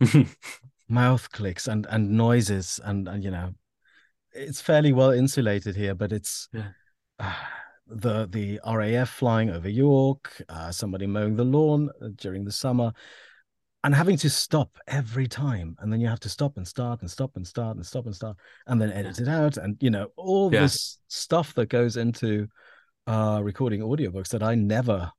[0.88, 3.54] mouth clicks, and and noises, and and you know,
[4.32, 6.68] it's fairly well insulated here, but it's Yeah.
[7.18, 7.59] ah,
[7.90, 12.92] the the RAF flying over York, uh, somebody mowing the lawn uh, during the summer,
[13.84, 17.10] and having to stop every time, and then you have to stop and start and
[17.10, 18.36] stop and start and stop and start,
[18.66, 20.60] and then edit it out, and you know all Yeah.
[20.62, 22.48] this stuff that goes into
[23.06, 25.10] uh recording audiobooks that I never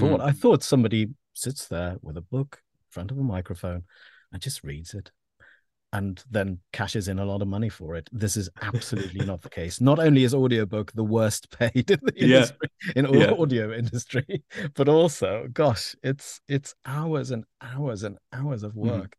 [0.00, 0.20] thought.
[0.20, 3.84] I thought somebody sits there with a book in front of a microphone
[4.32, 5.12] and just reads it
[5.92, 8.08] and then cashes in a lot of money for it.
[8.12, 9.80] This is absolutely not the case.
[9.80, 12.36] Not only is audiobook the worst paid in the Yeah.
[12.36, 13.30] industry, in Yeah.
[13.32, 18.82] audio industry, but also, gosh, it's it's hours and hours and hours of Mhm.
[19.00, 19.16] work.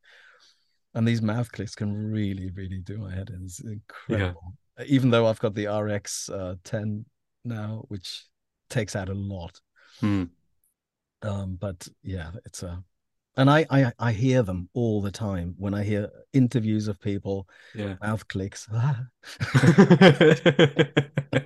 [0.94, 3.44] And these mouth clicks can really, really do my head in.
[3.46, 4.54] It's incredible.
[4.86, 7.06] Even though I've got the RX uh, 10
[7.46, 8.26] now, which
[8.70, 9.60] takes out a lot.
[10.00, 10.24] Hmm.
[11.22, 12.84] Um, but yeah, it's a
[13.38, 17.48] and I, I I hear them all the time when I hear interviews of people.
[17.74, 17.96] Yeah.
[18.02, 18.68] Mouth clicks.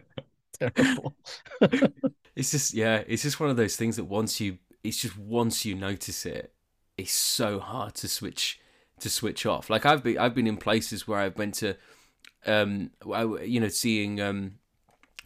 [0.59, 1.15] Terrible.
[2.35, 5.65] it's just yeah, it's just one of those things that once you it's just once
[5.65, 6.53] you notice it,
[6.97, 8.59] it's so hard to switch
[8.99, 9.69] to switch off.
[9.69, 11.75] Like I've been I've been in places where I've been to
[12.45, 12.91] um
[13.43, 14.53] you know seeing um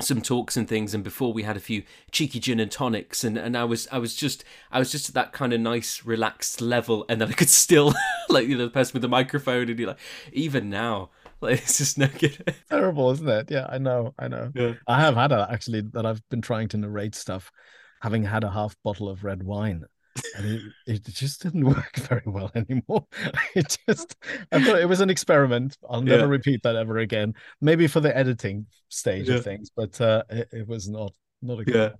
[0.02, 3.38] some talks and things and before we had a few cheeky gin and tonics and,
[3.38, 6.62] and I was I was just I was just at that kind of nice relaxed
[6.62, 7.93] level and then I could still
[8.30, 10.00] like you know the person with the microphone and you're like
[10.34, 11.10] even now
[11.41, 12.56] like it's just no good.
[12.70, 13.52] Terrible isn't it?
[13.52, 14.52] Yeah I know I know.
[14.54, 14.74] Yeah.
[14.88, 17.52] I have had a, actually that I've been trying to narrate stuff
[18.02, 19.86] having had a half bottle of red wine
[20.34, 23.07] and it, it just didn't work very well anymore.
[23.55, 24.16] It just,
[24.51, 25.78] I thought it was an experiment.
[25.89, 26.28] I'll never Yeah.
[26.28, 27.34] repeat that ever again.
[27.61, 29.36] Maybe for the editing stage Yeah.
[29.38, 31.76] of things, but uh, it, it was not not a good.
[31.76, 31.93] Yeah.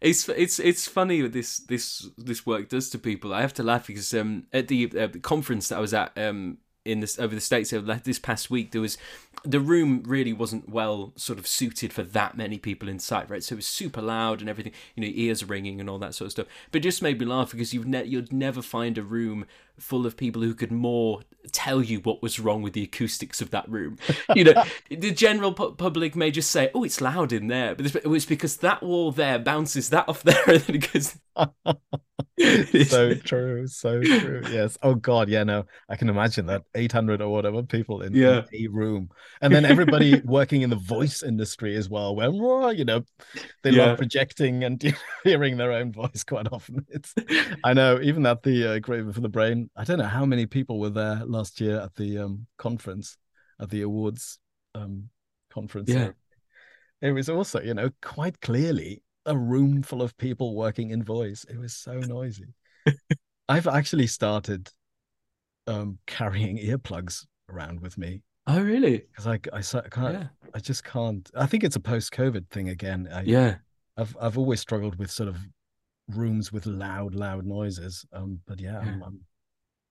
[0.00, 3.34] It's it's it's funny what this this this work does to people.
[3.34, 6.16] I have to laugh because um at the, uh, the conference that I was at
[6.16, 8.96] um in this over the states over this past week there was
[9.44, 13.42] the room really wasn't well sort of suited for that many people inside right?
[13.44, 16.26] So it was super loud and everything you know ears ringing and all that sort
[16.26, 16.46] of stuff.
[16.72, 19.46] But it just made me laugh because you've ne- you'd never find a room
[19.78, 21.22] full of people who could more
[21.52, 23.96] tell you what was wrong with the acoustics of that room.
[24.34, 27.86] You know the general pu- public may just say oh it's loud in there but
[27.86, 31.16] it's- because that wall there bounces that off there and then it goes
[32.86, 34.42] so true, so true.
[34.50, 34.78] Yes.
[34.82, 35.44] Oh God, yeah.
[35.44, 39.10] No, I can imagine that eight hundred or whatever people in, in a room,
[39.42, 42.14] and then everybody working in the voice industry as well.
[42.16, 43.02] When you know,
[43.62, 43.86] they Yeah.
[43.86, 44.82] love projecting and
[45.24, 46.86] hearing their own voice quite often.
[46.88, 47.14] It's,
[47.64, 50.46] I know, even at the uh, Gravy for the Brain, I don't know how many
[50.46, 53.16] people were there last year at the um, conference,
[53.60, 54.38] at the awards
[54.74, 55.10] um,
[55.50, 55.90] conference.
[55.90, 56.10] Yeah.
[57.02, 61.44] It was also, you know, quite clearly a room full of people working in voice.
[61.48, 62.54] It was so noisy.
[63.48, 64.70] I've actually started
[65.66, 70.58] um, carrying earplugs around with me oh really because I, I, so- can't, yeah I
[70.60, 71.28] just can't.
[71.36, 73.08] I think it's a post-COVID thing again.
[73.12, 73.56] I, yeah
[73.96, 75.36] I've I've always struggled with sort of
[76.08, 78.04] rooms with loud, loud noises.
[78.12, 79.06] Um, but yeah, I'm, Yeah.
[79.06, 79.20] I'm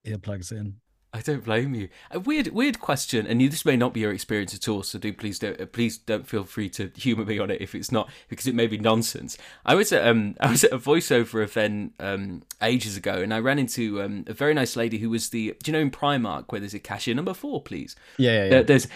[0.05, 0.75] earplugs in.
[1.11, 1.89] I don't blame you.
[2.11, 4.83] A weird, weird question, and you, this may not be your experience at all.
[4.83, 7.73] So do please don't, uh, please don't feel free to humour me on it if
[7.73, 9.35] it's not, because it may be nonsense.
[9.65, 13.39] I was at um, I was at a voiceover event um ages ago, and I
[13.39, 16.45] ran into um a very nice lady who was the, do you know in Primark
[16.51, 17.95] where there's a cashier number four, please.
[18.17, 18.49] Yeah, yeah, yeah.
[18.49, 18.87] There- there's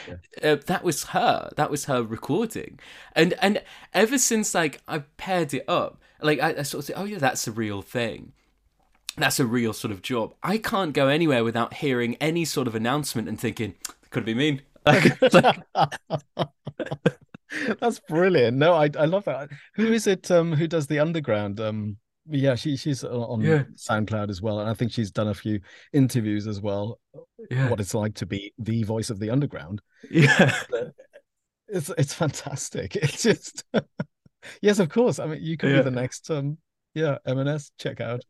[0.44, 2.80] uh, that was her that was her recording
[3.16, 3.62] and and
[3.94, 7.18] ever since like i paired it up like i, I sort of say oh yeah
[7.18, 8.34] that's a real thing
[9.18, 12.76] that's a real sort of job i can't go anywhere without hearing any sort of
[12.76, 13.76] announcement and thinking
[14.10, 14.62] could be mean
[17.80, 18.58] That's brilliant.
[18.58, 19.50] No, I I love that.
[19.76, 20.30] Who is it?
[20.32, 21.60] Um, who does the underground?
[21.60, 21.98] Um,
[22.28, 23.64] yeah, she she's on on Yeah.
[23.76, 25.60] SoundCloud as well, and I think she's done a few
[25.94, 27.00] interviews as well.
[27.52, 29.82] yeah What it's like to be the voice of the underground.
[30.10, 30.52] yeah
[31.68, 32.96] It's it's fantastic.
[32.96, 33.64] It's just
[34.62, 35.20] yes, of course.
[35.20, 35.78] I mean, you could Yeah.
[35.78, 36.58] be the next um,
[36.96, 38.22] yeah, M&S checkout.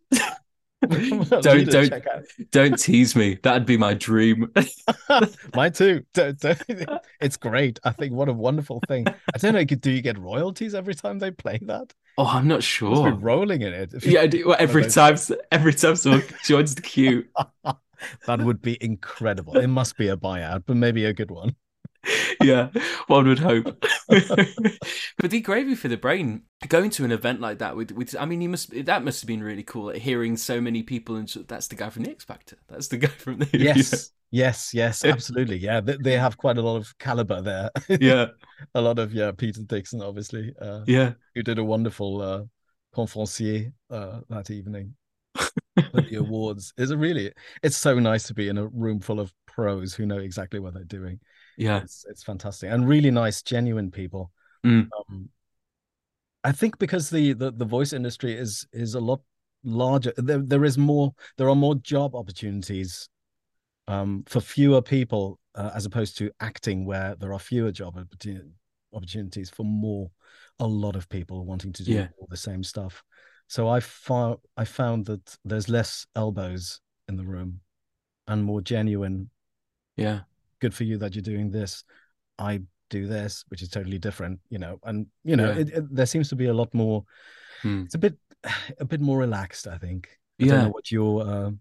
[0.90, 4.52] Don't- Leader don't- don't tease me that'd be my dream
[5.56, 6.04] Mine too.
[6.14, 6.62] Don't- don't-
[7.22, 7.80] It's great.
[7.84, 9.08] I think what a wonderful thing.
[9.08, 9.64] I don't know.
[9.64, 11.94] Do you get royalties every time they play that?
[12.20, 13.92] oh i'm not sure rolling in it.
[14.06, 15.16] Yeah do- well, every time
[15.52, 17.26] every time someone joins the queue
[18.28, 19.58] that would be incredible.
[19.58, 21.56] It must be a buyout, but maybe a good one.
[22.42, 22.70] Yeah,
[23.08, 23.66] one would hope.
[24.08, 28.26] but the gravy for the brain, going to an event like that with, with I
[28.26, 29.86] mean, you must that must have been really cool.
[29.86, 32.58] Like, hearing so many people, and that's the guy from the X Factor.
[32.68, 35.58] That's the guy from the Yes, yes, yes, absolutely.
[35.58, 37.70] Yeah, they, they have quite a lot of caliber there.
[38.00, 38.28] yeah,
[38.74, 39.32] a lot of yeah.
[39.32, 42.44] Peter Dickson, obviously, uh, yeah, who did a wonderful uh,
[42.96, 44.96] conferencier uh, that evening
[45.78, 46.74] at the awards.
[46.78, 47.32] Is a really,
[47.62, 50.74] it's so nice to be in a room full of pros who know exactly what
[50.74, 51.20] they're doing.
[51.58, 54.32] Yeah, It's it's fantastic and really nice, genuine people.
[54.66, 54.88] Mm.
[55.10, 55.30] Um,
[56.44, 59.22] I think because the, the the voice industry is is a lot
[59.64, 60.14] larger.
[60.18, 61.14] There there is more.
[61.38, 63.10] There are more job opportunities
[63.88, 67.98] um, for fewer people uh, as opposed to acting, where there are fewer job
[68.94, 70.12] opportunities for more.
[70.60, 72.08] A lot of people wanting to do Yeah.
[72.20, 73.04] all the same stuff.
[73.48, 77.62] So I found I found that there's less elbows in the room,
[78.28, 79.30] and more genuine
[79.96, 80.22] yeah,
[80.64, 81.84] good for you that you're doing this
[82.40, 82.54] i
[82.90, 85.62] do this which is totally different you know and you know Yeah.
[85.62, 87.04] it, it, there seems to be a lot more
[87.64, 87.84] Hmm.
[87.86, 88.16] it's a bit
[88.86, 90.02] a bit more relaxed i think
[90.40, 90.64] i don't yeah.
[90.66, 91.52] know what your uh,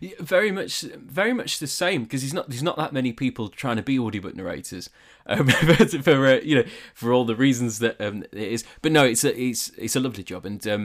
[0.00, 0.72] Yeah, Very much,
[1.20, 2.46] very much the same because he's not.
[2.48, 4.90] There's not that many people trying to be audiobook narrators,
[5.32, 5.46] um,
[6.06, 6.66] for uh, you know,
[7.00, 8.64] for all the reasons that um, it is.
[8.82, 10.84] But no, it's a it's it's a lovely job, and um,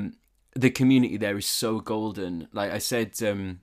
[0.64, 2.48] the community there is so golden.
[2.60, 3.60] Like I said, um,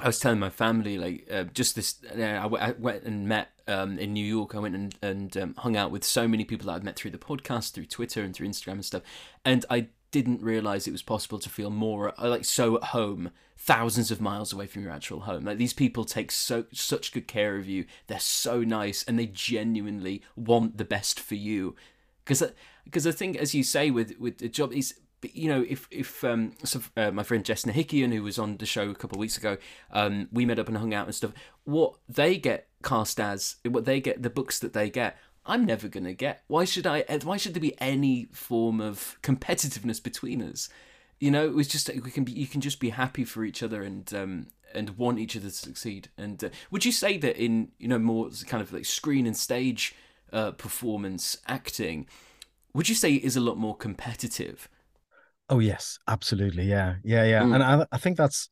[0.00, 1.96] I was telling my family like uh, just this.
[2.04, 4.54] Uh, I, w- I went and met um, in New York.
[4.54, 7.12] I went and and um, hung out with so many people that I'd met through
[7.12, 9.02] the podcast, through Twitter, and through Instagram and stuff.
[9.44, 13.30] And I didn't realize it was possible to feel more uh, like so at home,
[13.56, 15.44] thousands of miles away from your actual home.
[15.44, 17.84] Like these people take so such good care of you.
[18.08, 21.76] They're so nice, and they genuinely want the best for you.
[22.24, 22.42] Because
[22.84, 24.94] because I think, as you say, with with the job is
[25.32, 28.66] you know, if if um, so, uh, my friend Jess Nahikian, who was on the
[28.66, 29.56] show a couple of weeks ago,
[29.92, 31.32] um, we met up and hung out and stuff.
[31.64, 35.16] What they get cast as, what they get, the books that they get,
[35.46, 36.42] I'm never gonna get.
[36.46, 37.02] Why should I?
[37.22, 40.68] Why should there be any form of competitiveness between us?
[41.20, 42.32] You know, it was just we can be.
[42.32, 45.54] You can just be happy for each other and um, and want each other to
[45.54, 46.08] succeed.
[46.16, 49.36] And uh, would you say that in you know more kind of like screen and
[49.36, 49.94] stage
[50.32, 52.06] uh, performance acting,
[52.72, 54.68] would you say it is a lot more competitive?
[55.48, 56.64] Oh yes, absolutely.
[56.64, 57.42] Yeah, yeah, yeah.
[57.42, 57.54] Mm.
[57.54, 58.48] And I, I think that's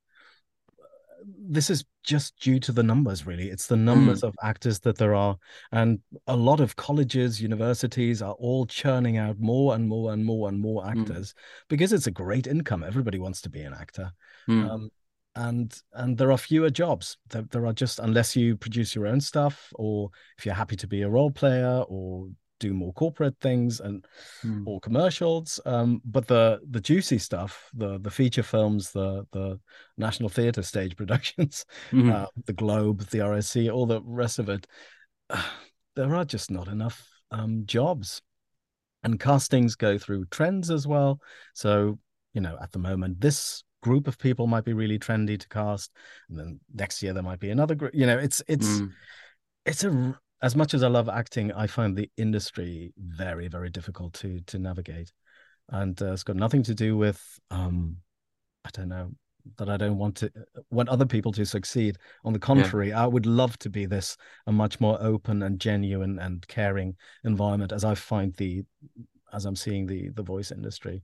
[1.25, 4.29] this is just due to the numbers really it's the numbers mm.
[4.29, 5.37] of actors that there are
[5.71, 10.49] and a lot of colleges universities are all churning out more and more and more
[10.49, 10.89] and more mm.
[10.91, 11.35] actors mm.
[11.69, 14.11] because it's a great income everybody wants to be an actor
[14.49, 14.69] mm.
[14.69, 14.91] um,
[15.37, 19.21] and and there are fewer jobs there, there are just unless you produce your own
[19.21, 22.29] stuff or if you're happy to be a role player or
[22.63, 24.07] do more corporate things and
[24.45, 24.63] mm.
[24.67, 25.61] or commercials.
[25.67, 29.59] Um, but the the juicy stuff, the the feature films, the the
[29.99, 32.13] National Theatre stage productions, mm-hmm.
[32.13, 34.67] uh, the Globe, the RSC, all the rest of it,
[35.29, 35.43] uh,
[35.97, 38.23] there are just not enough um, jobs.
[39.05, 41.19] And castings go through trends as well.
[41.55, 41.99] So
[42.35, 45.91] you know, at the moment, this group of people might be really trendy to cast,
[46.31, 47.93] and then next year there might be another group.
[47.95, 48.69] You know, it's it's.
[48.81, 48.93] Mm.
[49.65, 54.13] It's a as much as I love acting, I find the industry very, very difficult
[54.15, 55.13] to to navigate,
[55.69, 57.21] and uh, it's got nothing to do with
[57.51, 57.97] um,
[58.65, 59.11] I don't know
[59.59, 60.33] that I don't want to
[60.71, 61.99] want other people to succeed.
[62.25, 63.03] On the contrary, yeah.
[63.03, 64.17] I would love to be this
[64.47, 68.65] a much more open and genuine and caring environment, as I find the
[69.33, 71.03] as I'm seeing the the voice industry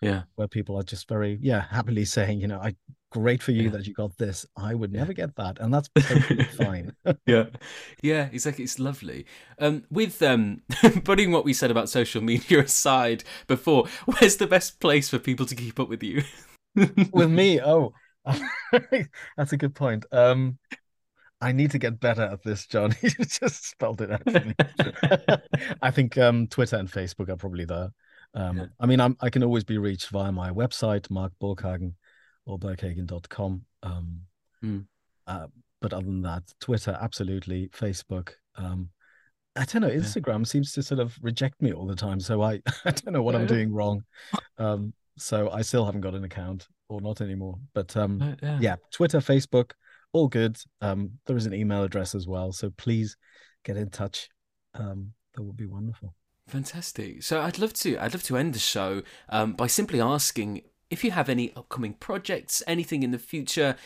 [0.00, 2.74] yeah where people are just very yeah happily saying you know i
[3.10, 3.70] great for you yeah.
[3.70, 4.46] that you got this.
[4.56, 6.94] I would never get that and that's perfectly fine.
[7.26, 7.46] Yeah.
[8.02, 9.26] Yeah exactly it's lovely.
[9.58, 10.62] Um with um
[11.04, 15.46] putting what we said about social media aside before where's the best place for people
[15.46, 16.22] to keep up with you?
[17.12, 17.60] With me?
[17.60, 17.92] Oh.
[19.36, 20.06] That's a good point.
[20.12, 20.58] Um
[21.42, 22.94] I need to get better at this, John.
[23.02, 24.54] You just spelled it out for me.
[25.80, 27.90] I think um, Twitter and Facebook are probably the
[28.34, 28.66] um, yeah.
[28.78, 31.94] I mean, I'm, i can always be reached via my website, Mark Burghagen
[32.50, 33.62] or burghagen.com.
[33.82, 34.20] Um,
[34.62, 34.84] mm.
[35.26, 35.46] uh,
[35.80, 37.68] but other than that, Twitter, absolutely.
[37.68, 38.30] Facebook.
[38.56, 38.90] Um,
[39.56, 39.90] I don't know.
[39.90, 40.44] Instagram yeah.
[40.44, 42.20] seems to sort of reject me all the time.
[42.20, 44.04] So I, I don't know what yeah, I'm doing wrong.
[44.58, 47.58] Um, so I still haven't got an account or not anymore.
[47.74, 48.58] But um, yeah.
[48.60, 48.76] yeah.
[48.92, 49.72] Twitter, Facebook,
[50.12, 50.58] all good.
[50.80, 52.52] Um, there is an email address as well.
[52.52, 53.16] So please
[53.64, 54.28] get in touch.
[54.74, 56.14] Um, that would be wonderful.
[56.48, 57.22] Fantastic.
[57.22, 61.04] So I'd love to I'd love to end the show um, by simply asking if
[61.04, 63.76] you have any upcoming projects, anything in the future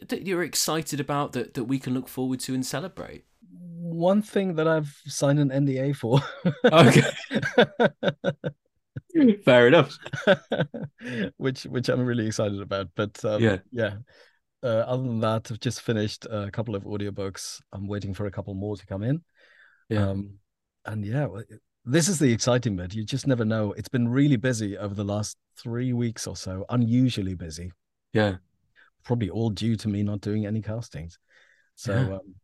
[0.00, 3.24] that you're excited about that, that we can look forward to and celebrate.
[3.50, 6.20] One thing that I've signed an NDA for.
[6.64, 7.02] okay.
[9.44, 9.96] Fair enough.
[11.36, 12.88] which which I'm really excited about.
[12.96, 13.96] But um, yeah, yeah.
[14.62, 17.60] Uh, other than that, I've just finished a couple of audiobooks.
[17.72, 19.22] I'm waiting for a couple more to come in.
[19.90, 20.08] Yeah.
[20.08, 20.38] Um,
[20.86, 21.28] and yeah,
[21.84, 22.94] this is the exciting bit.
[22.94, 23.72] You just never know.
[23.72, 27.72] It's been really busy over the last three weeks or so, unusually busy.
[28.12, 28.36] Yeah.
[29.04, 31.18] Probably all due to me not doing any castings.
[31.74, 32.34] So, yeah, um,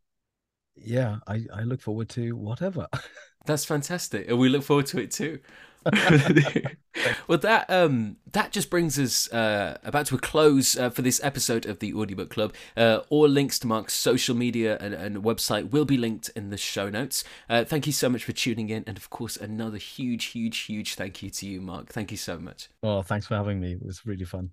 [0.76, 2.86] yeah I, I look forward to whatever.
[3.46, 4.28] That's fantastic.
[4.28, 5.38] And we look forward to it too.
[7.28, 11.22] well, that um, that just brings us uh, about to a close uh, for this
[11.24, 12.52] episode of the Audiobook Club.
[12.76, 16.56] Uh, all links to Mark's social media and, and, website will be linked in the
[16.56, 17.24] show notes.
[17.48, 20.94] Uh, thank you so much for tuning in, and of course, another huge, huge, huge
[20.94, 21.88] thank you to you, Mark.
[21.88, 22.68] Thank you so much.
[22.82, 23.72] Oh, thanks for having me.
[23.72, 24.50] It was really fun.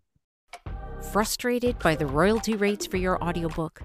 [1.11, 3.81] Frustrated by the royalty rates for your audiobook?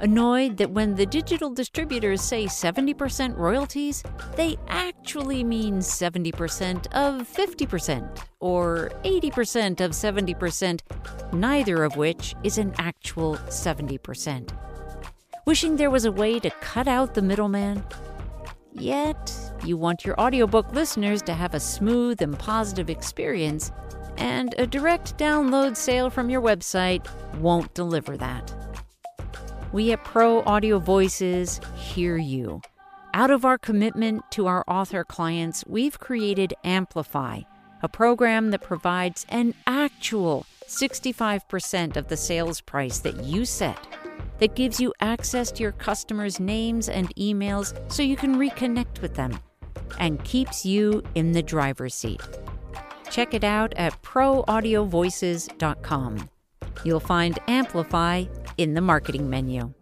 [0.00, 4.02] Annoyed that when the digital distributors say 70% royalties,
[4.34, 10.80] they actually mean 70% of 50% or 80% of 70%,
[11.34, 14.48] neither of which is an actual 70%.
[15.46, 17.84] Wishing there was a way to cut out the middleman?
[18.72, 19.34] Yet,
[19.66, 23.70] you want your audiobook listeners to have a smooth and positive experience,
[24.16, 28.69] and a direct download sale from your website won't deliver that.
[29.72, 32.60] We at Pro Audio Voices hear you.
[33.14, 37.42] Out of our commitment to our author clients, we've created Amplify,
[37.80, 43.78] a program that provides an actual 65% of the sales price that you set
[44.40, 49.14] that gives you access to your customers' names and emails so you can reconnect with
[49.14, 49.38] them
[49.98, 52.20] and keeps you in the driver's seat.
[53.08, 56.28] Check it out at proaudiovoices.com.
[56.84, 58.24] You'll find Amplify
[58.58, 59.74] in the marketing menu.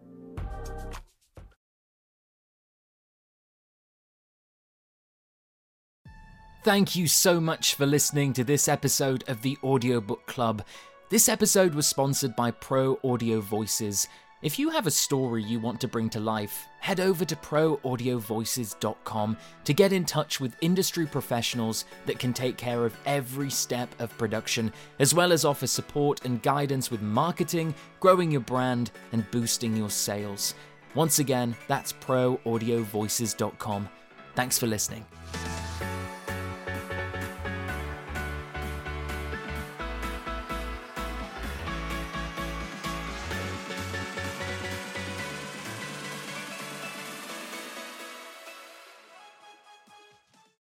[6.65, 10.65] Thank you so much for listening to this episode of the Audiobook Club.
[11.09, 14.07] This episode was sponsored by Pro Audio Voices.
[14.41, 19.37] If you have a story you want to bring to life, head over to proaudiovoices.com
[19.65, 24.17] to get in touch with industry professionals that can take care of every step of
[24.17, 29.77] production, as well as offer support and guidance with marketing, growing your brand, and boosting
[29.77, 30.55] your sales.
[30.95, 33.89] Once again, that's proaudiovoices.com.
[34.37, 35.05] Thanks for listening.